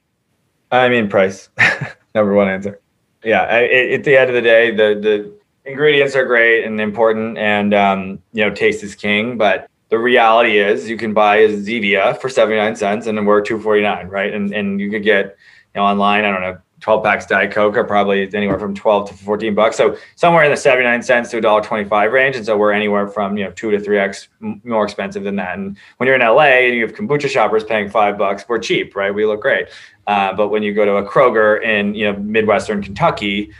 [0.70, 1.48] I mean, price.
[2.14, 2.80] Number one answer.
[3.22, 3.42] Yeah.
[3.42, 5.32] I, at the end of the day, the the
[5.64, 9.36] ingredients are great and important, and um, you know, taste is king.
[9.38, 13.24] But the reality is, you can buy a Zevia for seventy nine cents, and then
[13.24, 14.32] we're two forty nine, right?
[14.32, 15.36] And and you could get
[15.74, 16.24] you know online.
[16.24, 19.76] I don't know 12 packs Diet Coke are probably anywhere from 12 to 14 bucks.
[19.76, 22.36] So somewhere in the 79 cents to $1.25 range.
[22.36, 25.58] And so we're anywhere from, you know, two to three X more expensive than that.
[25.58, 28.94] And when you're in LA and you have kombucha shoppers paying five bucks, we're cheap,
[28.94, 29.14] right?
[29.14, 29.68] We look great.
[30.06, 33.52] Uh, but when you go to a Kroger in, you know, Midwestern Kentucky,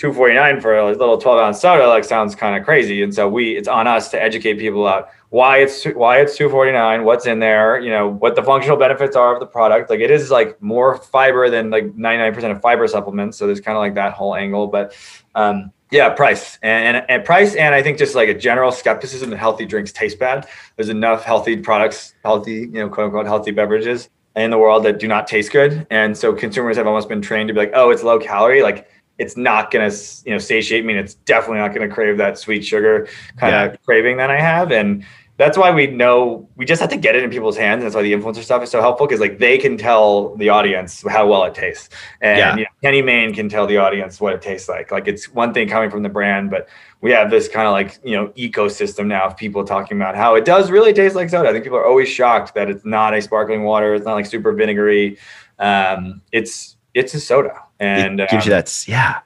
[0.00, 3.02] 249 for a little 12 ounce soda like sounds kind of crazy.
[3.02, 7.04] And so we, it's on us to educate people out why it's why it's 249
[7.04, 9.90] what's in there you know what the functional benefits are of the product.
[9.90, 13.76] Like it is like more fiber than like 99% of fiber supplements so there's kind
[13.76, 14.68] of like that whole angle.
[14.68, 14.96] But
[15.34, 16.58] um yeah price.
[16.62, 19.92] And, and, and price and i think just like a general skepticism that healthy drinks
[19.92, 20.48] taste bad.
[20.76, 24.98] There's enough healthy products healthy you know quote unquote healthy beverages in the world that
[24.98, 25.86] do not taste good.
[25.90, 28.62] And so consumers have almost been trained to be like oh it's low calorie.
[28.62, 28.88] Like
[29.20, 32.16] it's not going to you know satiate me and it's definitely not going to crave
[32.16, 33.06] that sweet sugar
[33.36, 33.76] kind of yeah.
[33.84, 35.04] craving that i have and
[35.40, 37.82] that's why we know we just have to get it in people's hands.
[37.82, 41.02] That's why the influencer stuff is so helpful because like they can tell the audience
[41.08, 41.88] how well it tastes,
[42.20, 42.56] and yeah.
[42.56, 44.90] you know, Kenny Mayne can tell the audience what it tastes like.
[44.90, 46.68] Like it's one thing coming from the brand, but
[47.00, 50.34] we have this kind of like you know ecosystem now of people talking about how
[50.34, 51.48] it does really taste like soda.
[51.48, 53.94] I think people are always shocked that it's not a sparkling water.
[53.94, 55.16] It's not like super vinegary.
[55.58, 59.20] Um, it's it's a soda, and it gives um, you that yeah.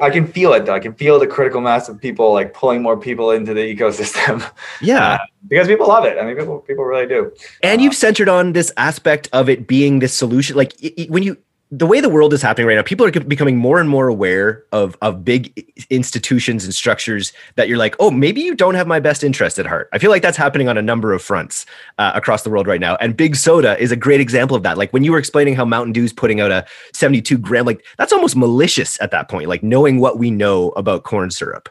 [0.00, 0.74] I can feel it though.
[0.74, 4.44] I can feel the critical mass of people like pulling more people into the ecosystem.
[4.80, 5.14] Yeah.
[5.14, 6.18] Uh, because people love it.
[6.18, 7.32] I mean, people people really do.
[7.62, 10.56] And uh, you've centered on this aspect of it being this solution.
[10.56, 11.36] Like it, when you
[11.78, 14.64] the way the world is happening right now, people are becoming more and more aware
[14.70, 19.00] of of big institutions and structures that you're like, oh, maybe you don't have my
[19.00, 19.88] best interest at heart.
[19.92, 21.66] I feel like that's happening on a number of fronts
[21.98, 24.78] uh, across the world right now, and Big Soda is a great example of that.
[24.78, 28.12] Like when you were explaining how Mountain Dew's putting out a 72 gram, like that's
[28.12, 29.48] almost malicious at that point.
[29.48, 31.68] Like knowing what we know about corn syrup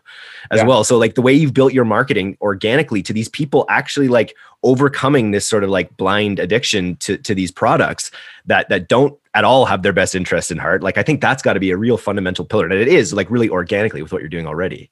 [0.52, 0.66] as yeah.
[0.66, 0.84] well.
[0.84, 5.32] So like the way you've built your marketing organically to these people actually like overcoming
[5.32, 8.12] this sort of like blind addiction to to these products
[8.46, 11.42] that that don't at all have their best interest in heart like i think that's
[11.42, 14.22] got to be a real fundamental pillar and it is like really organically with what
[14.22, 14.90] you're doing already.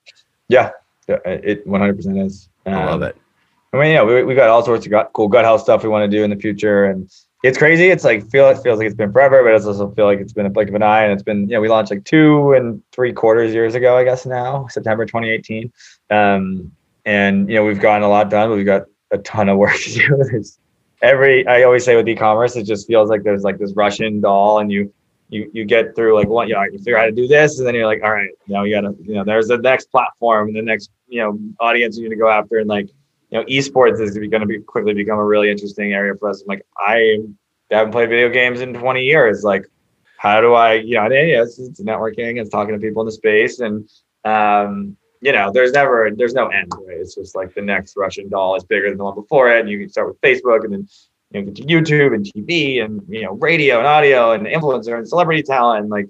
[0.48, 0.72] Yeah.
[1.08, 2.50] It 100% is.
[2.66, 3.18] Um, i love um, it.
[3.74, 5.90] I mean yeah we, we got all sorts of gut, cool gut health stuff we
[5.90, 7.10] want to do in the future and
[7.44, 10.06] it's crazy it's like feel it feels like it's been forever but it also feel
[10.06, 11.92] like it's been a blink of an eye and it's been you know we launched
[11.92, 15.72] like two and three quarters years ago i guess now september 2018
[16.12, 16.72] um
[17.06, 19.76] and you know we've gotten a lot done but we've got a ton of work
[19.76, 20.24] to do.
[20.32, 20.58] There's
[21.02, 24.60] every I always say with e-commerce, it just feels like there's like this Russian doll,
[24.60, 24.94] and you
[25.30, 27.58] you you get through like one, you, know, you figure out how to do this,
[27.60, 30.50] and then you're like, all right, now you gotta, you know, there's the next platform,
[30.50, 32.90] and the next you know audience you need to go after, and like
[33.32, 36.42] you know, esports is going to be quickly become a really interesting area for us.
[36.42, 37.20] I'm like, I
[37.72, 39.44] haven't played video games in 20 years.
[39.44, 39.66] Like,
[40.18, 43.60] how do I, you know, it's, it's networking, it's talking to people in the space,
[43.62, 43.90] and
[44.26, 46.72] um, you know, there's never, there's no end.
[46.86, 46.98] Right?
[46.98, 49.62] It's just like the next Russian doll is bigger than the one before it.
[49.62, 50.88] And you can start with Facebook and then
[51.32, 54.98] you know, get to YouTube and TV and, you know, radio and audio and influencer
[54.98, 55.82] and celebrity talent.
[55.82, 56.10] And like,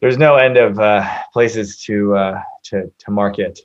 [0.00, 3.60] there's no end of uh, places to, uh, to, to market.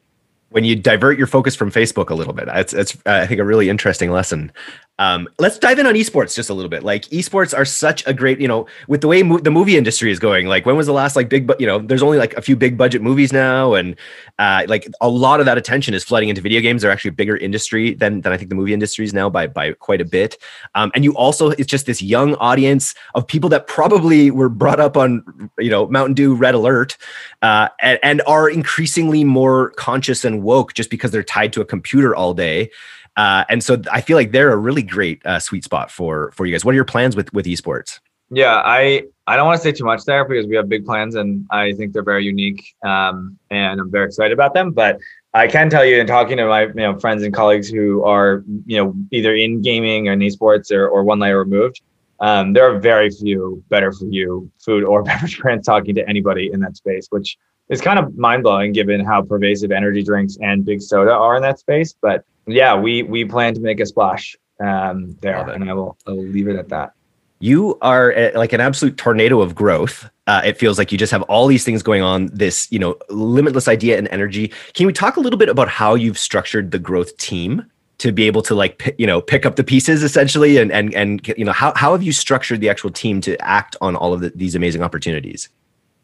[0.50, 3.42] When you divert your focus from Facebook a little bit, it's, it's uh, I think
[3.42, 4.52] a really interesting lesson.
[5.00, 6.84] Um, let's dive in on esports just a little bit.
[6.84, 10.12] Like esports are such a great, you know, with the way mo- the movie industry
[10.12, 10.48] is going.
[10.48, 12.56] Like when was the last like big, but you know, there's only like a few
[12.56, 13.96] big budget movies now, and
[14.40, 16.82] uh, like a lot of that attention is flooding into video games.
[16.82, 19.46] They're actually a bigger industry than than I think the movie industry is now by
[19.46, 20.38] by quite a bit.
[20.74, 24.80] Um, and you also it's just this young audience of people that probably were brought
[24.80, 25.24] up on
[25.60, 26.98] you know Mountain Dew Red Alert,
[27.44, 31.66] uh, and, and are increasingly more conscious and woke just because they're tied to a
[31.66, 32.72] computer all day.
[33.18, 36.46] Uh, and so I feel like they're a really great uh, sweet spot for for
[36.46, 36.64] you guys.
[36.64, 38.00] What are your plans with with esports?
[38.30, 41.16] Yeah, I I don't want to say too much there because we have big plans
[41.16, 44.72] and I think they're very unique um, and I'm very excited about them.
[44.72, 45.00] But
[45.34, 48.44] I can tell you in talking to my you know friends and colleagues who are
[48.66, 51.82] you know either in gaming and esports or, or one layer removed,
[52.20, 56.52] um, there are very few better for you food or beverage brands talking to anybody
[56.54, 57.36] in that space, which
[57.70, 61.42] is kind of mind blowing given how pervasive energy drinks and big soda are in
[61.42, 61.96] that space.
[62.00, 66.12] But yeah, we we plan to make a splash um, there, and I will I
[66.12, 66.94] will leave it at that.
[67.40, 70.10] You are a, like an absolute tornado of growth.
[70.26, 72.28] Uh, it feels like you just have all these things going on.
[72.28, 74.52] This you know limitless idea and energy.
[74.74, 77.66] Can we talk a little bit about how you've structured the growth team?
[78.00, 80.94] to be able to like p- you know pick up the pieces essentially and and
[80.94, 84.14] and you know how, how have you structured the actual team to act on all
[84.14, 85.50] of the, these amazing opportunities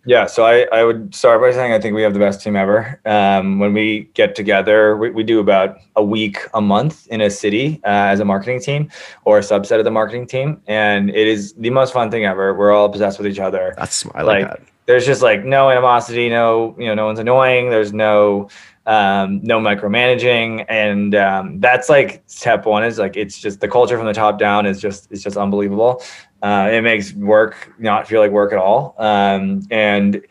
[0.06, 2.58] yeah, so I, I would start by saying I think we have the best team
[2.58, 3.00] ever.
[3.06, 7.30] Um, when we get together, we, we do about a week a month in a
[7.30, 8.90] city uh, as a marketing team
[9.24, 10.62] or a subset of the marketing team.
[10.68, 12.54] And it is the most fun thing ever.
[12.54, 13.74] We're all obsessed with each other.
[13.78, 14.68] That's I like, like that.
[14.86, 17.70] There's just like no animosity, no, you know, no one's annoying.
[17.70, 18.50] There's no
[18.86, 22.84] um, no micromanaging, and um, that's like step one.
[22.84, 26.04] Is like it's just the culture from the top down is just it's just unbelievable.
[26.44, 28.96] Uh, it makes work not feel like work at all.
[28.98, 30.22] Um, and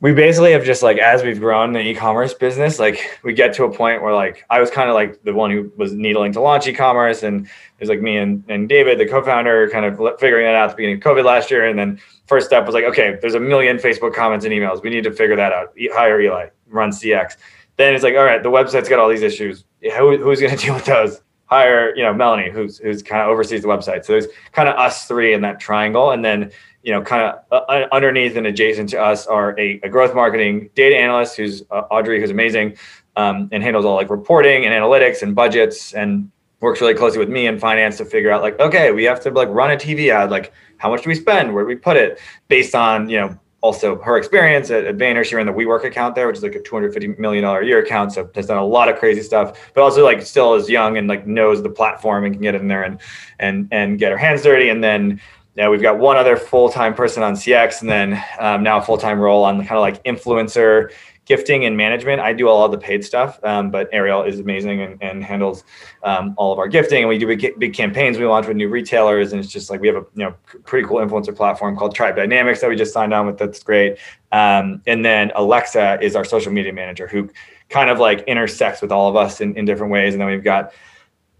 [0.00, 3.64] we basically have just like as we've grown the e-commerce business, like we get to
[3.64, 6.40] a point where like I was kind of like the one who was needling to
[6.40, 10.46] launch e-commerce, and it was like me and, and David, the co-founder, kind of figuring
[10.46, 11.68] that out at the beginning of COVID last year.
[11.68, 14.82] And then first step was like, okay, there's a million Facebook comments and emails.
[14.82, 15.72] We need to figure that out.
[15.94, 17.36] Hire Eli, run CX.
[17.76, 19.64] Then it's like, all right, the website's got all these issues.
[19.96, 21.22] Who, who's going to deal with those?
[21.52, 24.06] Hire, you know, Melanie, who's who's kind of oversees the website.
[24.06, 26.50] So there's kind of us three in that triangle, and then
[26.82, 30.70] you know, kind of uh, underneath and adjacent to us are a, a growth marketing
[30.74, 32.78] data analyst, who's uh, Audrey, who's amazing,
[33.16, 37.28] um, and handles all like reporting and analytics and budgets, and works really closely with
[37.28, 40.10] me and finance to figure out like, okay, we have to like run a TV
[40.10, 43.18] ad, like how much do we spend, where do we put it, based on you
[43.20, 46.42] know also her experience at, at Vayner, she ran the WeWork account there, which is
[46.42, 48.12] like a $250 million a year account.
[48.12, 51.08] So has done a lot of crazy stuff, but also like still is young and
[51.08, 53.00] like knows the platform and can get in there and,
[53.38, 54.68] and, and get her hands dirty.
[54.68, 55.20] And then,
[55.54, 59.20] yeah, we've got one other full-time person on CX and then um, now a full-time
[59.20, 60.90] role on the kind of like influencer
[61.24, 62.20] gifting and management.
[62.20, 65.64] I do all of the paid stuff, um, but Ariel is amazing and, and handles
[66.02, 67.00] um, all of our gifting.
[67.00, 68.18] And we do big, big campaigns.
[68.18, 70.86] We launch with new retailers, and it's just like we have a you know pretty
[70.86, 73.38] cool influencer platform called Tribe Dynamics that we just signed on with.
[73.38, 73.98] That's great.
[74.32, 77.30] Um, and then Alexa is our social media manager who
[77.68, 80.14] kind of like intersects with all of us in, in different ways.
[80.14, 80.72] And then we've got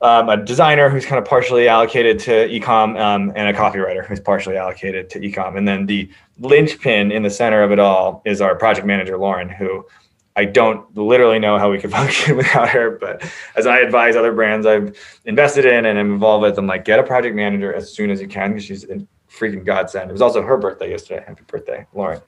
[0.03, 4.21] um, a designer who's kind of partially allocated to ecom um, and a copywriter who's
[4.21, 5.57] partially allocated to ecom.
[5.57, 6.11] And then the
[6.41, 9.87] linchpin in the center of it all is our project manager, Lauren, who
[10.35, 12.99] I don't literally know how we could function without her.
[12.99, 13.23] But
[13.55, 16.99] as I advise other brands I've invested in and am involved with, I'm like, get
[16.99, 20.11] a project manager as soon as you can because she's a freaking godsend.
[20.11, 21.25] It was also her birthday yesterday.
[21.27, 22.21] Happy birthday, Lauren.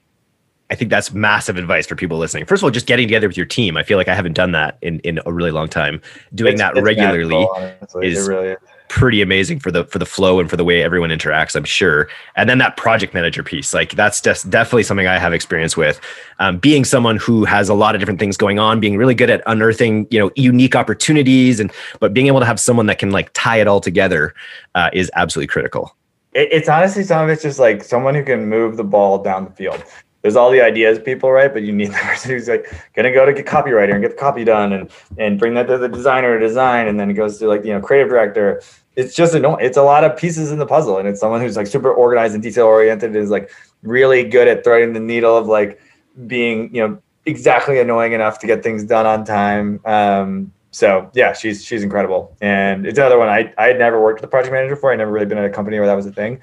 [0.71, 2.45] I think that's massive advice for people listening.
[2.45, 3.77] First of all, just getting together with your team.
[3.77, 6.01] I feel like I haven't done that in, in a really long time.
[6.33, 10.05] Doing it's, that it's regularly magical, is, really is, pretty amazing for the for the
[10.07, 11.55] flow and for the way everyone interacts.
[11.55, 12.07] I'm sure.
[12.35, 16.01] And then that project manager piece, like that's just definitely something I have experience with.
[16.39, 19.29] Um, being someone who has a lot of different things going on, being really good
[19.29, 23.11] at unearthing you know unique opportunities, and but being able to have someone that can
[23.11, 24.33] like tie it all together
[24.73, 25.95] uh, is absolutely critical
[26.37, 29.51] it's honestly some of it's just like someone who can move the ball down the
[29.51, 29.81] field
[30.25, 33.27] there's all the ideas people right but you need the person who's like gonna go
[33.27, 36.39] to get copywriter and get the copy done and and bring that to the designer
[36.39, 38.59] to design and then it goes to like you know creative director.
[38.95, 39.63] It's just annoying.
[39.63, 42.33] it's a lot of pieces in the puzzle and it's someone who's like super organized
[42.33, 43.51] and detail oriented is like
[43.83, 45.79] really good at threading the needle of like
[46.25, 49.79] being you know exactly annoying enough to get things done on time.
[49.85, 52.35] Um, so yeah she's she's incredible.
[52.41, 54.91] And it's another one i i had never worked with a project manager before.
[54.91, 56.41] I never really been at a company where that was a thing.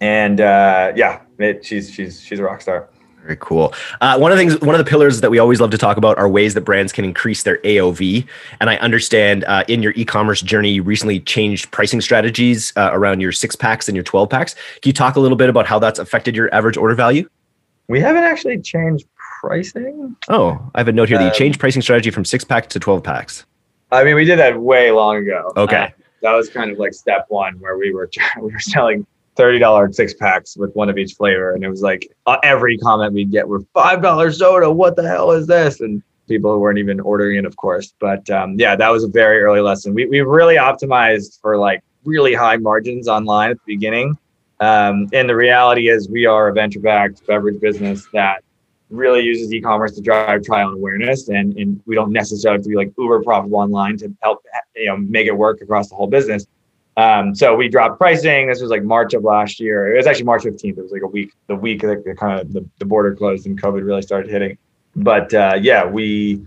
[0.00, 2.90] And uh, yeah it, she's she's she's a rock star
[3.24, 3.72] very cool.
[4.02, 5.96] Uh, one of the things, one of the pillars that we always love to talk
[5.96, 8.26] about are ways that brands can increase their AOV.
[8.60, 13.20] And I understand uh, in your e-commerce journey, you recently changed pricing strategies uh, around
[13.20, 14.54] your six packs and your twelve packs.
[14.54, 17.28] Can you talk a little bit about how that's affected your average order value?
[17.88, 19.06] We haven't actually changed
[19.40, 20.14] pricing.
[20.28, 22.68] Oh, I have a note here that you um, changed pricing strategy from six pack
[22.68, 23.46] to twelve packs.
[23.90, 25.52] I mean, we did that way long ago.
[25.56, 25.94] Okay.
[26.20, 28.10] that was kind of like step one where we were
[28.42, 29.06] we were selling
[29.36, 32.78] thirty dollar six packs with one of each flavor, and it was like uh, every
[32.78, 34.70] comment we'd get were five dollar soda.
[34.70, 35.80] What the hell is this?
[35.80, 37.94] And people weren't even ordering it, of course.
[38.00, 39.94] But um, yeah, that was a very early lesson.
[39.94, 44.16] We we really optimized for like really high margins online at the beginning.
[44.60, 48.44] Um, and the reality is, we are a venture backed beverage business that
[48.90, 52.68] really uses e-commerce to drive trial and awareness and, and we don't necessarily have to
[52.68, 54.44] be like uber profitable online to help
[54.76, 56.46] you know make it work across the whole business
[56.96, 60.24] um, so we dropped pricing this was like march of last year it was actually
[60.24, 62.84] march 15th it was like a week the week that the kind of the, the
[62.84, 64.56] border closed and covid really started hitting
[64.96, 66.44] but uh, yeah we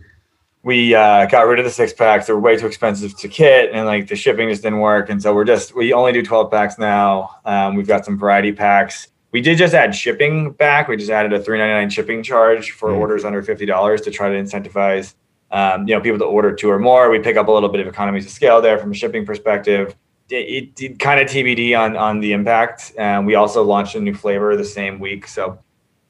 [0.64, 3.86] we uh, got rid of the six packs they're way too expensive to kit and
[3.86, 6.78] like the shipping just didn't work and so we're just we only do 12 packs
[6.78, 10.88] now um, we've got some variety packs we did just add shipping back.
[10.88, 12.98] We just added a three ninety nine shipping charge for mm.
[12.98, 15.14] orders under fifty dollars to try to incentivize
[15.52, 17.10] um, you know people to order two or more.
[17.10, 19.96] We pick up a little bit of economies of scale there from a shipping perspective.
[20.30, 22.94] It, it, kind of TBD on on the impact.
[22.98, 25.60] And we also launched a new flavor the same week, so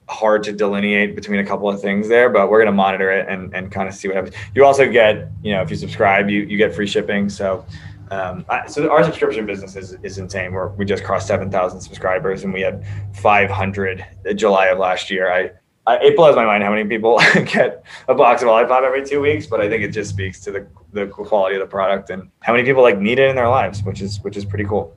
[0.10, 2.30] hard to delineate between a couple of things there.
[2.30, 4.36] But we're gonna monitor it and and kind of see what happens.
[4.56, 7.30] You also get you know if you subscribe, you you get free shipping.
[7.30, 7.66] So
[8.12, 10.54] um, I, so our subscription business is, is insane.
[10.54, 14.06] We're, we just crossed 7,000 subscribers and we had 500
[14.36, 15.32] July of last year.
[15.32, 15.52] I,
[15.88, 19.22] I, it blows my mind how many people get a box of Olipop every two
[19.22, 22.30] weeks, but I think it just speaks to the, the quality of the product and
[22.42, 24.96] how many people like need it in their lives, which is, which is pretty cool.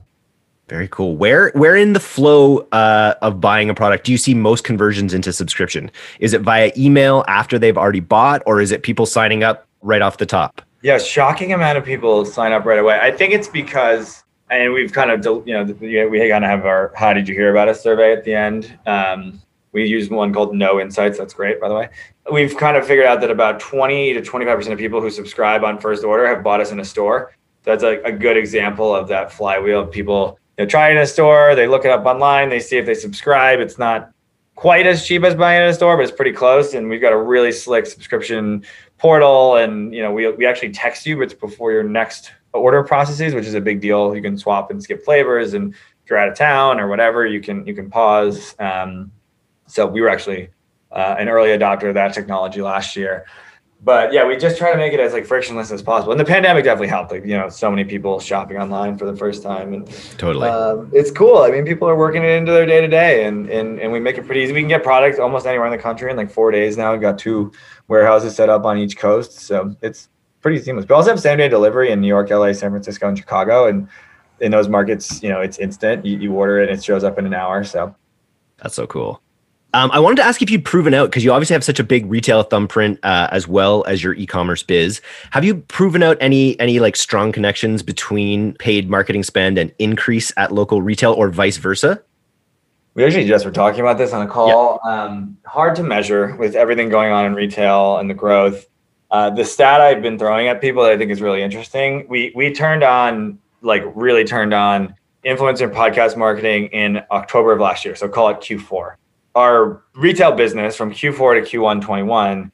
[0.67, 1.17] Very cool.
[1.17, 5.13] Where where in the flow uh, of buying a product do you see most conversions
[5.13, 5.91] into subscription?
[6.21, 10.01] Is it via email after they've already bought, or is it people signing up right
[10.01, 10.61] off the top?
[10.81, 12.97] Yeah, shocking amount of people sign up right away.
[13.01, 16.93] I think it's because, and we've kind of, you know, we kind of have our
[16.95, 18.77] "How did you hear about us?" survey at the end.
[18.85, 19.41] Um,
[19.71, 21.17] we use one called No Insights.
[21.17, 21.89] That's great, by the way.
[22.31, 25.63] We've kind of figured out that about 20 to 25 percent of people who subscribe
[25.63, 27.33] on first order have bought us in a store.
[27.63, 31.55] That's a, a good example of that flywheel people you know, try in a store,
[31.55, 33.59] they look it up online, they see if they subscribe.
[33.59, 34.11] It's not
[34.55, 36.73] quite as cheap as buying in a store, but it's pretty close.
[36.73, 38.63] And we've got a really slick subscription
[39.01, 42.83] portal and you know we, we actually text you but it's before your next order
[42.83, 46.19] processes which is a big deal you can swap and skip flavors and if you're
[46.19, 49.11] out of town or whatever you can you can pause um,
[49.71, 50.49] so we were actually
[50.91, 53.25] uh, an early adopter of that technology last year
[53.83, 56.25] but yeah we just try to make it as like frictionless as possible and the
[56.25, 59.73] pandemic definitely helped like you know so many people shopping online for the first time
[59.73, 62.87] and totally um, it's cool i mean people are working it into their day to
[62.87, 65.65] day and and and we make it pretty easy we can get products almost anywhere
[65.65, 67.51] in the country in like four days now we've got two
[67.91, 69.33] warehouses set up on each coast.
[69.33, 70.09] So it's
[70.41, 70.87] pretty seamless.
[70.87, 73.67] We also have same day delivery in New York, LA, San Francisco, and Chicago.
[73.67, 73.87] And
[74.39, 76.05] in those markets, you know, it's instant.
[76.05, 77.63] You, you order it and it shows up in an hour.
[77.63, 77.93] So
[78.57, 79.21] that's so cool.
[79.73, 81.83] Um, I wanted to ask if you'd proven out because you obviously have such a
[81.83, 85.01] big retail thumbprint uh, as well as your e-commerce biz.
[85.31, 90.31] Have you proven out any any like strong connections between paid marketing spend and increase
[90.35, 92.01] at local retail, or vice versa?
[92.93, 94.79] we actually just were talking about this on a call.
[94.85, 95.03] Yeah.
[95.03, 98.65] Um, hard to measure with everything going on in retail and the growth.
[99.09, 102.05] Uh, the stat I've been throwing at people that I think is really interesting.
[102.09, 104.95] We we turned on like really turned on
[105.25, 107.95] influencer podcast marketing in October of last year.
[107.95, 108.95] So call it Q4.
[109.35, 112.51] Our retail business from Q4 to Q1 21,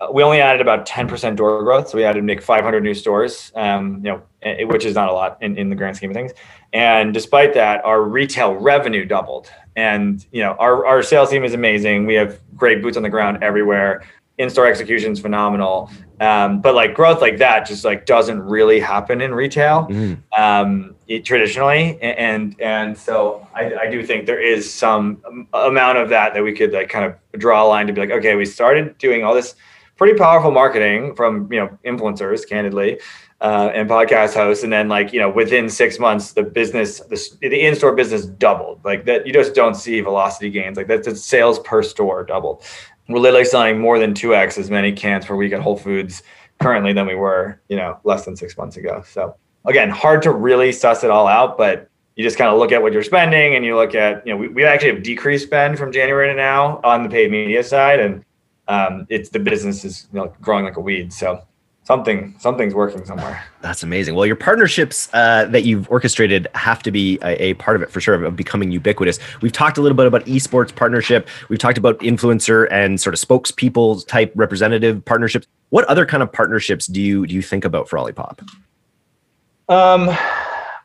[0.00, 1.88] uh, we only added about 10% door growth.
[1.88, 4.22] So we added make 500 new stores, um, you know,
[4.66, 6.32] which is not a lot in, in the grand scheme of things.
[6.72, 9.50] And despite that, our retail revenue doubled.
[9.74, 12.06] And you know, our, our sales team is amazing.
[12.06, 14.04] We have great boots on the ground everywhere.
[14.38, 15.90] In-store execution is phenomenal.
[16.20, 20.20] Um, but like growth like that just like doesn't really happen in retail mm.
[20.36, 22.00] um, it, traditionally.
[22.02, 26.54] And and so I, I do think there is some amount of that that we
[26.54, 29.34] could like kind of draw a line to be like, okay, we started doing all
[29.34, 29.54] this
[29.98, 33.00] pretty powerful marketing from you know influencers, candidly,
[33.40, 37.36] uh, and podcast hosts, and then like you know within six months the business the,
[37.40, 41.14] the in-store business doubled like that you just don't see velocity gains like that's the
[41.14, 42.64] sales per store doubled
[43.08, 46.22] we're literally selling more than 2x as many cans per week at whole foods
[46.60, 49.02] currently than we were you know less than six months ago.
[49.06, 49.36] So
[49.66, 52.82] again hard to really suss it all out but you just kind of look at
[52.82, 55.78] what you're spending and you look at you know we, we actually have decreased spend
[55.78, 58.24] from january to now on the paid media side and
[58.68, 61.12] um, it's the business is you know, growing like a weed.
[61.12, 61.42] So
[61.88, 63.42] something something's working somewhere.
[63.62, 64.14] That's amazing.
[64.14, 67.90] Well your partnerships uh, that you've orchestrated have to be a, a, part of it
[67.90, 69.18] for sure of becoming ubiquitous.
[69.40, 71.26] We've talked a little bit about esports partnership.
[71.48, 75.46] We've talked about influencer and sort of spokespeople type representative partnerships.
[75.70, 78.46] What other kind of partnerships do you do you think about for olipop?
[79.70, 80.14] Um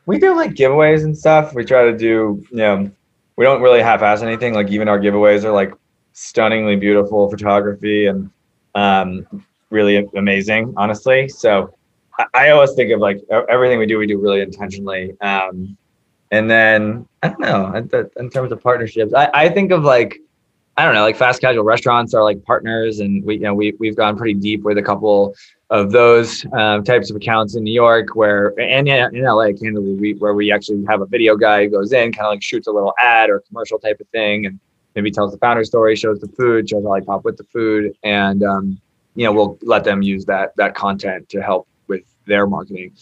[0.06, 1.54] we do like giveaways and stuff.
[1.54, 2.90] We try to do you know
[3.36, 4.54] we don't really half-ass anything.
[4.54, 5.74] Like even our giveaways are like
[6.14, 8.32] stunningly beautiful photography and
[8.74, 9.28] um
[9.74, 11.28] really amazing, honestly.
[11.28, 11.74] So
[12.18, 13.20] I, I always think of like
[13.50, 15.20] everything we do, we do really intentionally.
[15.20, 15.78] Um,
[16.32, 20.20] and then I don't know in terms of partnerships, I, I think of like
[20.76, 23.74] I don't know, like fast casual restaurants are like partners, and we you know we
[23.80, 25.36] we've gone pretty deep with a couple
[25.70, 30.14] of those um, types of accounts in New York, where and in LA, candidly, we
[30.16, 32.72] where we actually have a video guy who goes in, kind of like shoots a
[32.72, 34.60] little ad or commercial type of thing, and
[34.96, 38.82] maybe tells the founder story, shows the food, shows Olipop with the food, and um,
[39.16, 42.94] you know we'll let them use that that content to help with their marketing.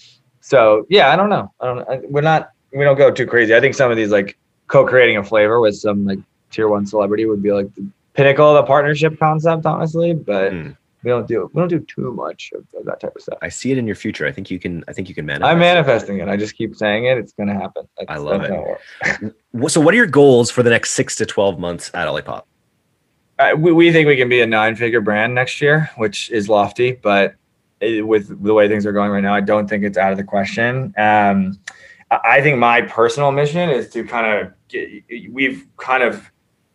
[0.42, 1.52] So yeah, I don't know.
[1.60, 1.90] I don't.
[1.90, 2.52] I, we're not.
[2.74, 3.56] We don't go too crazy.
[3.56, 4.38] I think some of these like
[4.68, 8.56] co-creating a flavor with some like tier one celebrity would be like the pinnacle of
[8.56, 10.14] the partnership concept, honestly.
[10.14, 10.76] But mm.
[11.04, 13.38] we don't do we don't do too much of, of, that type of stuff.
[13.42, 14.26] I see it in your future.
[14.26, 14.84] I think you can.
[14.88, 15.52] I think you can manifest.
[15.52, 16.28] I'm manifesting it.
[16.28, 17.18] I just keep saying it.
[17.18, 17.88] It's going to happen.
[17.98, 19.72] That's, I love it.
[19.72, 22.44] so, what are your goals for the next six to twelve months at Olipop?
[23.58, 27.36] We, we think we can be a nine-figure brand next year, which is lofty, but
[27.80, 30.18] it, with the way things are going right now, I don't think it's out of
[30.18, 30.94] the question.
[30.98, 31.60] Um,
[32.12, 36.32] I think my personal mission is to kind of get, we've kind of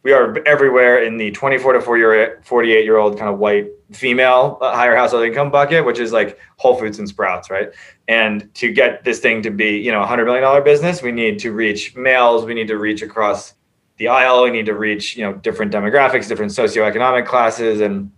[0.07, 4.73] we are everywhere in the 24 to 48 year old kind of white female uh,
[4.73, 7.71] higher household income bucket, which is like Whole Foods and Sprouts, right?
[8.07, 11.11] And to get this thing to be, you know, a hundred million dollar business, we
[11.11, 13.55] need to reach males, we need to reach across
[13.99, 17.81] the aisle, we need to reach, you know, different demographics, different socioeconomic classes.
[17.81, 18.11] And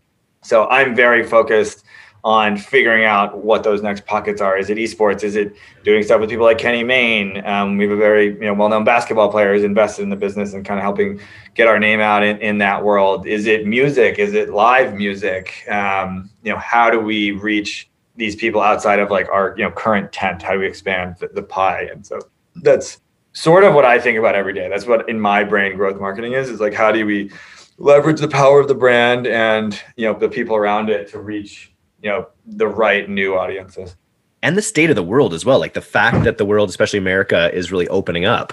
[0.43, 1.85] so I'm very focused
[2.25, 4.59] on figuring out what those next pockets are.
[4.59, 5.23] Is it esports?
[5.23, 5.55] Is it
[5.85, 7.45] doing stuff with people like Kenny Mayne?
[7.47, 10.53] Um, we have a very you know well-known basketball player who's invested in the business
[10.53, 11.21] and kind of helping
[11.55, 13.27] get our name out in, in that world.
[13.27, 14.19] Is it music?
[14.19, 15.65] Is it live music?
[15.69, 19.71] Um, you know, how do we reach these people outside of like our you know
[19.71, 20.43] current tent?
[20.43, 21.89] How do we expand the, the pie?
[21.91, 22.19] And so
[22.57, 23.01] that's
[23.33, 24.69] sort of what I think about every day.
[24.69, 26.51] That's what in my brain growth marketing is.
[26.51, 27.31] Is like how do we
[27.79, 31.73] leverage the power of the brand and you know the people around it to reach
[32.03, 33.97] you know the right new audiences
[34.43, 36.99] and the state of the world as well like the fact that the world especially
[36.99, 38.53] america is really opening up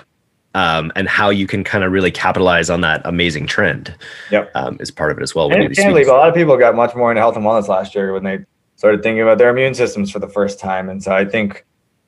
[0.56, 3.94] um, and how you can kind of really capitalize on that amazing trend
[4.32, 4.50] yep.
[4.56, 5.52] um, is part of it as well.
[5.52, 8.14] And candidly, a lot of people got much more into health and wellness last year
[8.14, 8.40] when they
[8.78, 10.88] started thinking about their immune systems for the first time.
[10.88, 11.66] And so I think,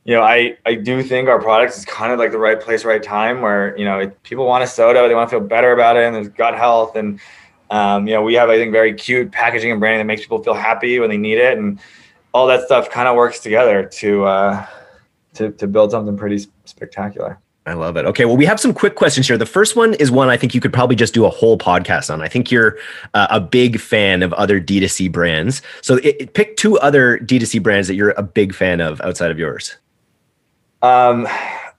[0.07, 2.83] you know, I, I do think our products is kind of like the right place,
[2.83, 5.97] right time where, you know, people want a soda, they want to feel better about
[5.97, 7.19] it and there's gut health and
[7.69, 10.41] um, you know, we have, I think, very cute packaging and branding that makes people
[10.41, 11.79] feel happy when they need it, and
[12.33, 14.65] all that stuff kind of works together to uh,
[15.33, 17.39] to to build something pretty spectacular.
[17.65, 18.05] I love it.
[18.05, 19.37] Okay, well, we have some quick questions here.
[19.37, 22.13] The first one is one I think you could probably just do a whole podcast
[22.13, 22.21] on.
[22.21, 22.77] I think you're
[23.13, 25.61] uh, a big fan of other D2C brands.
[25.81, 29.31] So it, it, pick two other D2C brands that you're a big fan of outside
[29.31, 29.75] of yours.
[30.81, 31.27] Um,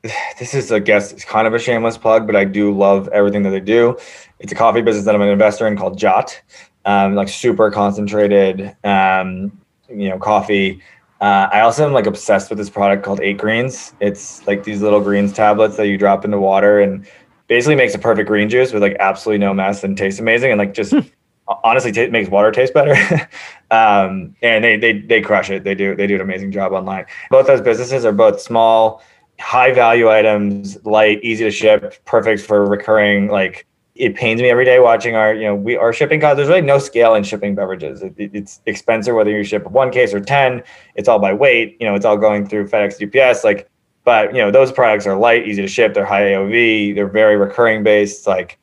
[0.39, 3.43] this is, I guess, it's kind of a shameless plug, but I do love everything
[3.45, 3.97] that they do.
[4.39, 6.41] It's a coffee business that I'm an investor in called Jot,
[6.85, 9.53] um, like super concentrated, um,
[9.89, 10.81] you know, coffee.
[11.21, 13.93] Uh, I also am like obsessed with this product called Eight Greens.
[14.01, 17.07] It's like these little greens tablets that you drop into water and
[17.49, 20.59] basically makes a perfect green juice with like absolutely no mess and tastes amazing and
[20.59, 20.95] like just.
[21.65, 22.95] honestly t- makes water taste better.
[23.71, 25.65] um, and they they they crush it.
[25.65, 27.07] They do they do an amazing job online.
[27.31, 29.03] Both those businesses are both small,
[29.41, 33.67] high value items, light, easy to ship, perfect for recurring like
[33.99, 36.37] it pains me every day watching our, you know, we our shipping costs.
[36.37, 38.03] There's really no scale in shipping beverages.
[38.03, 40.63] It, it, it's expensive whether you ship one case or ten.
[40.95, 41.77] It's all by weight.
[41.81, 43.45] You know, it's all going through FedEx, UPS.
[43.45, 43.69] Like,
[44.05, 45.95] but you know, those products are light, easy to ship.
[45.95, 46.95] They're high AOV.
[46.95, 48.27] They're very recurring based.
[48.27, 48.59] Like,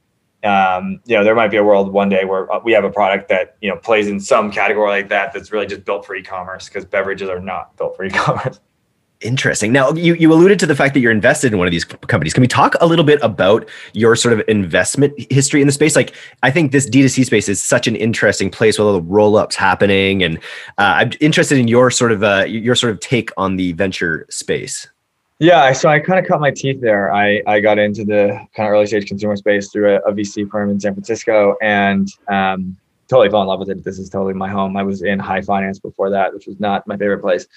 [0.46, 3.30] um, you know, there might be a world one day where we have a product
[3.30, 5.34] that you know plays in some category like that.
[5.34, 8.60] That's really just built for e-commerce because beverages are not built for e-commerce.
[9.22, 9.72] Interesting.
[9.72, 12.34] Now, you, you alluded to the fact that you're invested in one of these companies.
[12.34, 15.96] Can we talk a little bit about your sort of investment history in the space?
[15.96, 19.38] Like, I think this D2C space is such an interesting place with all the roll
[19.38, 20.38] ups happening, and
[20.78, 24.26] uh, I'm interested in your sort of uh, your sort of take on the venture
[24.30, 24.88] space.
[25.40, 27.14] Yeah, so I kind of cut my teeth there.
[27.14, 30.50] I, I got into the kind of early stage consumer space through a, a VC
[30.50, 32.78] firm in San Francisco, and um,
[33.10, 33.84] totally fell in love with it.
[33.84, 34.78] This is totally my home.
[34.78, 37.48] I was in high finance before that, which was not my favorite place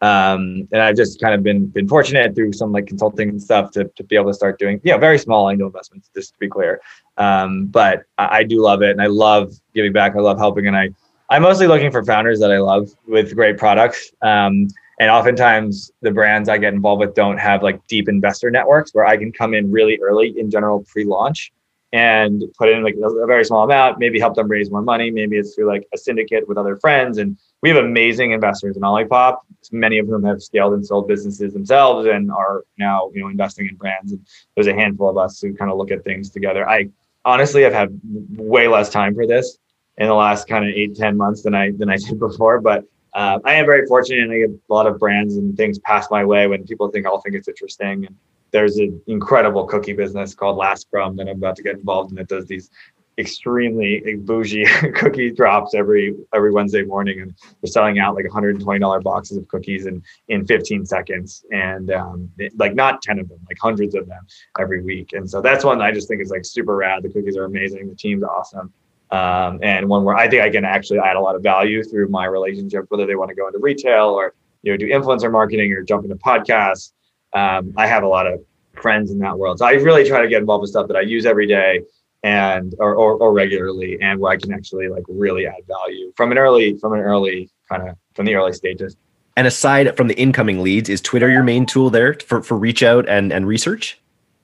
[0.00, 3.84] um, and I've just kind of been been fortunate through some like consulting stuff to,
[3.84, 6.48] to be able to start doing you know very small angel investments just to be
[6.48, 6.80] clear
[7.16, 10.68] um, but I, I, do love it and I love giving back I love helping
[10.68, 10.90] and I
[11.30, 14.68] I'm mostly looking for founders that I love with great products um,
[15.00, 19.06] and oftentimes the brands I get involved with don't have like deep investor networks where
[19.06, 21.52] I can come in really early in general pre-launch
[21.92, 25.38] and put in like a very small amount maybe help them raise more money maybe
[25.38, 29.38] it's through like a syndicate with other friends and we have amazing investors in Olipop,
[29.72, 33.66] many of whom have scaled and sold businesses themselves and are now, you know, investing
[33.66, 34.12] in brands.
[34.12, 34.24] And
[34.54, 36.68] there's a handful of us who kind of look at things together.
[36.68, 36.88] I
[37.24, 38.00] honestly have had
[38.36, 39.58] way less time for this
[39.96, 42.60] in the last kind of eight, 10 months than I than I did before.
[42.60, 42.84] But
[43.14, 46.10] uh, I am very fortunate, and I get a lot of brands and things pass
[46.10, 48.06] my way when people think I'll think it's interesting.
[48.06, 48.16] And
[48.50, 52.16] there's an incredible cookie business called Last Crumb that I'm about to get involved in
[52.16, 52.70] that does these
[53.18, 59.00] extremely bougie cookie drops every every Wednesday morning, and they're selling out like 120 dollar
[59.00, 63.40] boxes of cookies in in 15 seconds, and um, it, like not 10 of them,
[63.48, 64.26] like hundreds of them
[64.58, 65.12] every week.
[65.12, 67.02] And so that's one I just think is like super rad.
[67.02, 67.88] The cookies are amazing.
[67.88, 68.72] The team's awesome.
[69.10, 72.08] Um, and one where I think I can actually add a lot of value through
[72.08, 75.72] my relationship, whether they want to go into retail or you know do influencer marketing
[75.72, 76.92] or jump into podcasts.
[77.32, 78.40] Um, I have a lot of
[78.80, 81.02] friends in that world, so I really try to get involved with stuff that I
[81.02, 81.80] use every day
[82.22, 86.32] and or, or, or regularly and where I can actually like really add value from
[86.32, 88.96] an early from an early kind of from the early stages.
[89.36, 92.82] And aside from the incoming leads, is Twitter your main tool there for, for reach
[92.82, 93.96] out and, and research?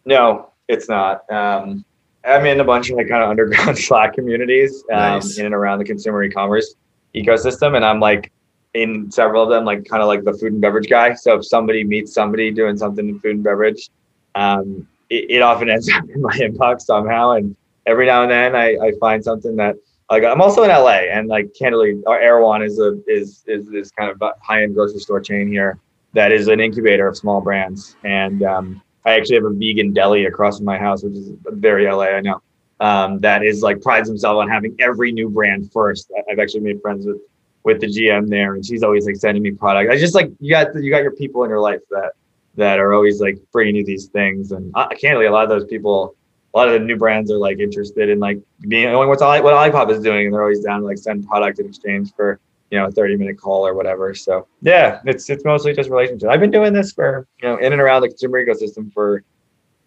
[0.04, 1.28] No, it's not.
[1.32, 1.84] Um,
[2.26, 5.38] I'm in a bunch of like kind of underground Slack communities um, nice.
[5.38, 6.74] in and around the consumer e-commerce
[7.14, 8.32] ecosystem, and I'm like
[8.74, 11.14] in several of them, like kind of like the food and beverage guy.
[11.14, 13.90] So if somebody meets somebody doing something in food and beverage,
[14.34, 17.54] um, it, it often ends up in my inbox somehow, and
[17.86, 19.76] every now and then I, I find something that
[20.10, 23.90] like I'm also in LA and like candidly our Erewhon is a is is this
[23.90, 25.78] kind of high end grocery store chain here
[26.12, 30.26] that is an incubator of small brands and um, I actually have a vegan deli
[30.26, 32.40] across from my house which is very LA I know.
[32.80, 36.12] Um, that is like prides himself on having every new brand first.
[36.30, 37.20] I've actually made friends with
[37.62, 39.90] with the GM there and she's always like sending me product.
[39.90, 42.12] I just like you got you got your people in your life that
[42.56, 45.50] that are always like bringing you these things and I can't candidly a lot of
[45.50, 46.14] those people
[46.54, 48.38] a lot of the new brands are like interested in like
[48.68, 51.58] being knowing what's what Olipop is doing, and they're always down to like send product
[51.58, 52.38] in exchange for
[52.70, 54.14] you know a 30 minute call or whatever.
[54.14, 56.28] So yeah, it's it's mostly just relationships.
[56.30, 59.22] I've been doing this for you know in and around the consumer ecosystem for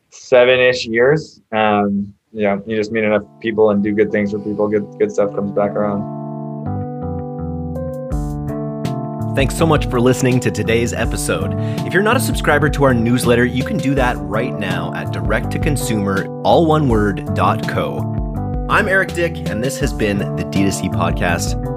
[0.09, 1.41] seven ish years.
[1.51, 4.67] Um, you know, you just meet enough people and do good things for people.
[4.67, 6.15] Good good stuff comes back around.
[9.35, 11.53] Thanks so much for listening to today's episode.
[11.85, 15.09] If you're not a subscriber to our newsletter, you can do that right now at
[15.09, 18.65] direct2consumer, all one word, .co.
[18.67, 21.76] I'm Eric Dyck, and this has been the D2C Podcast.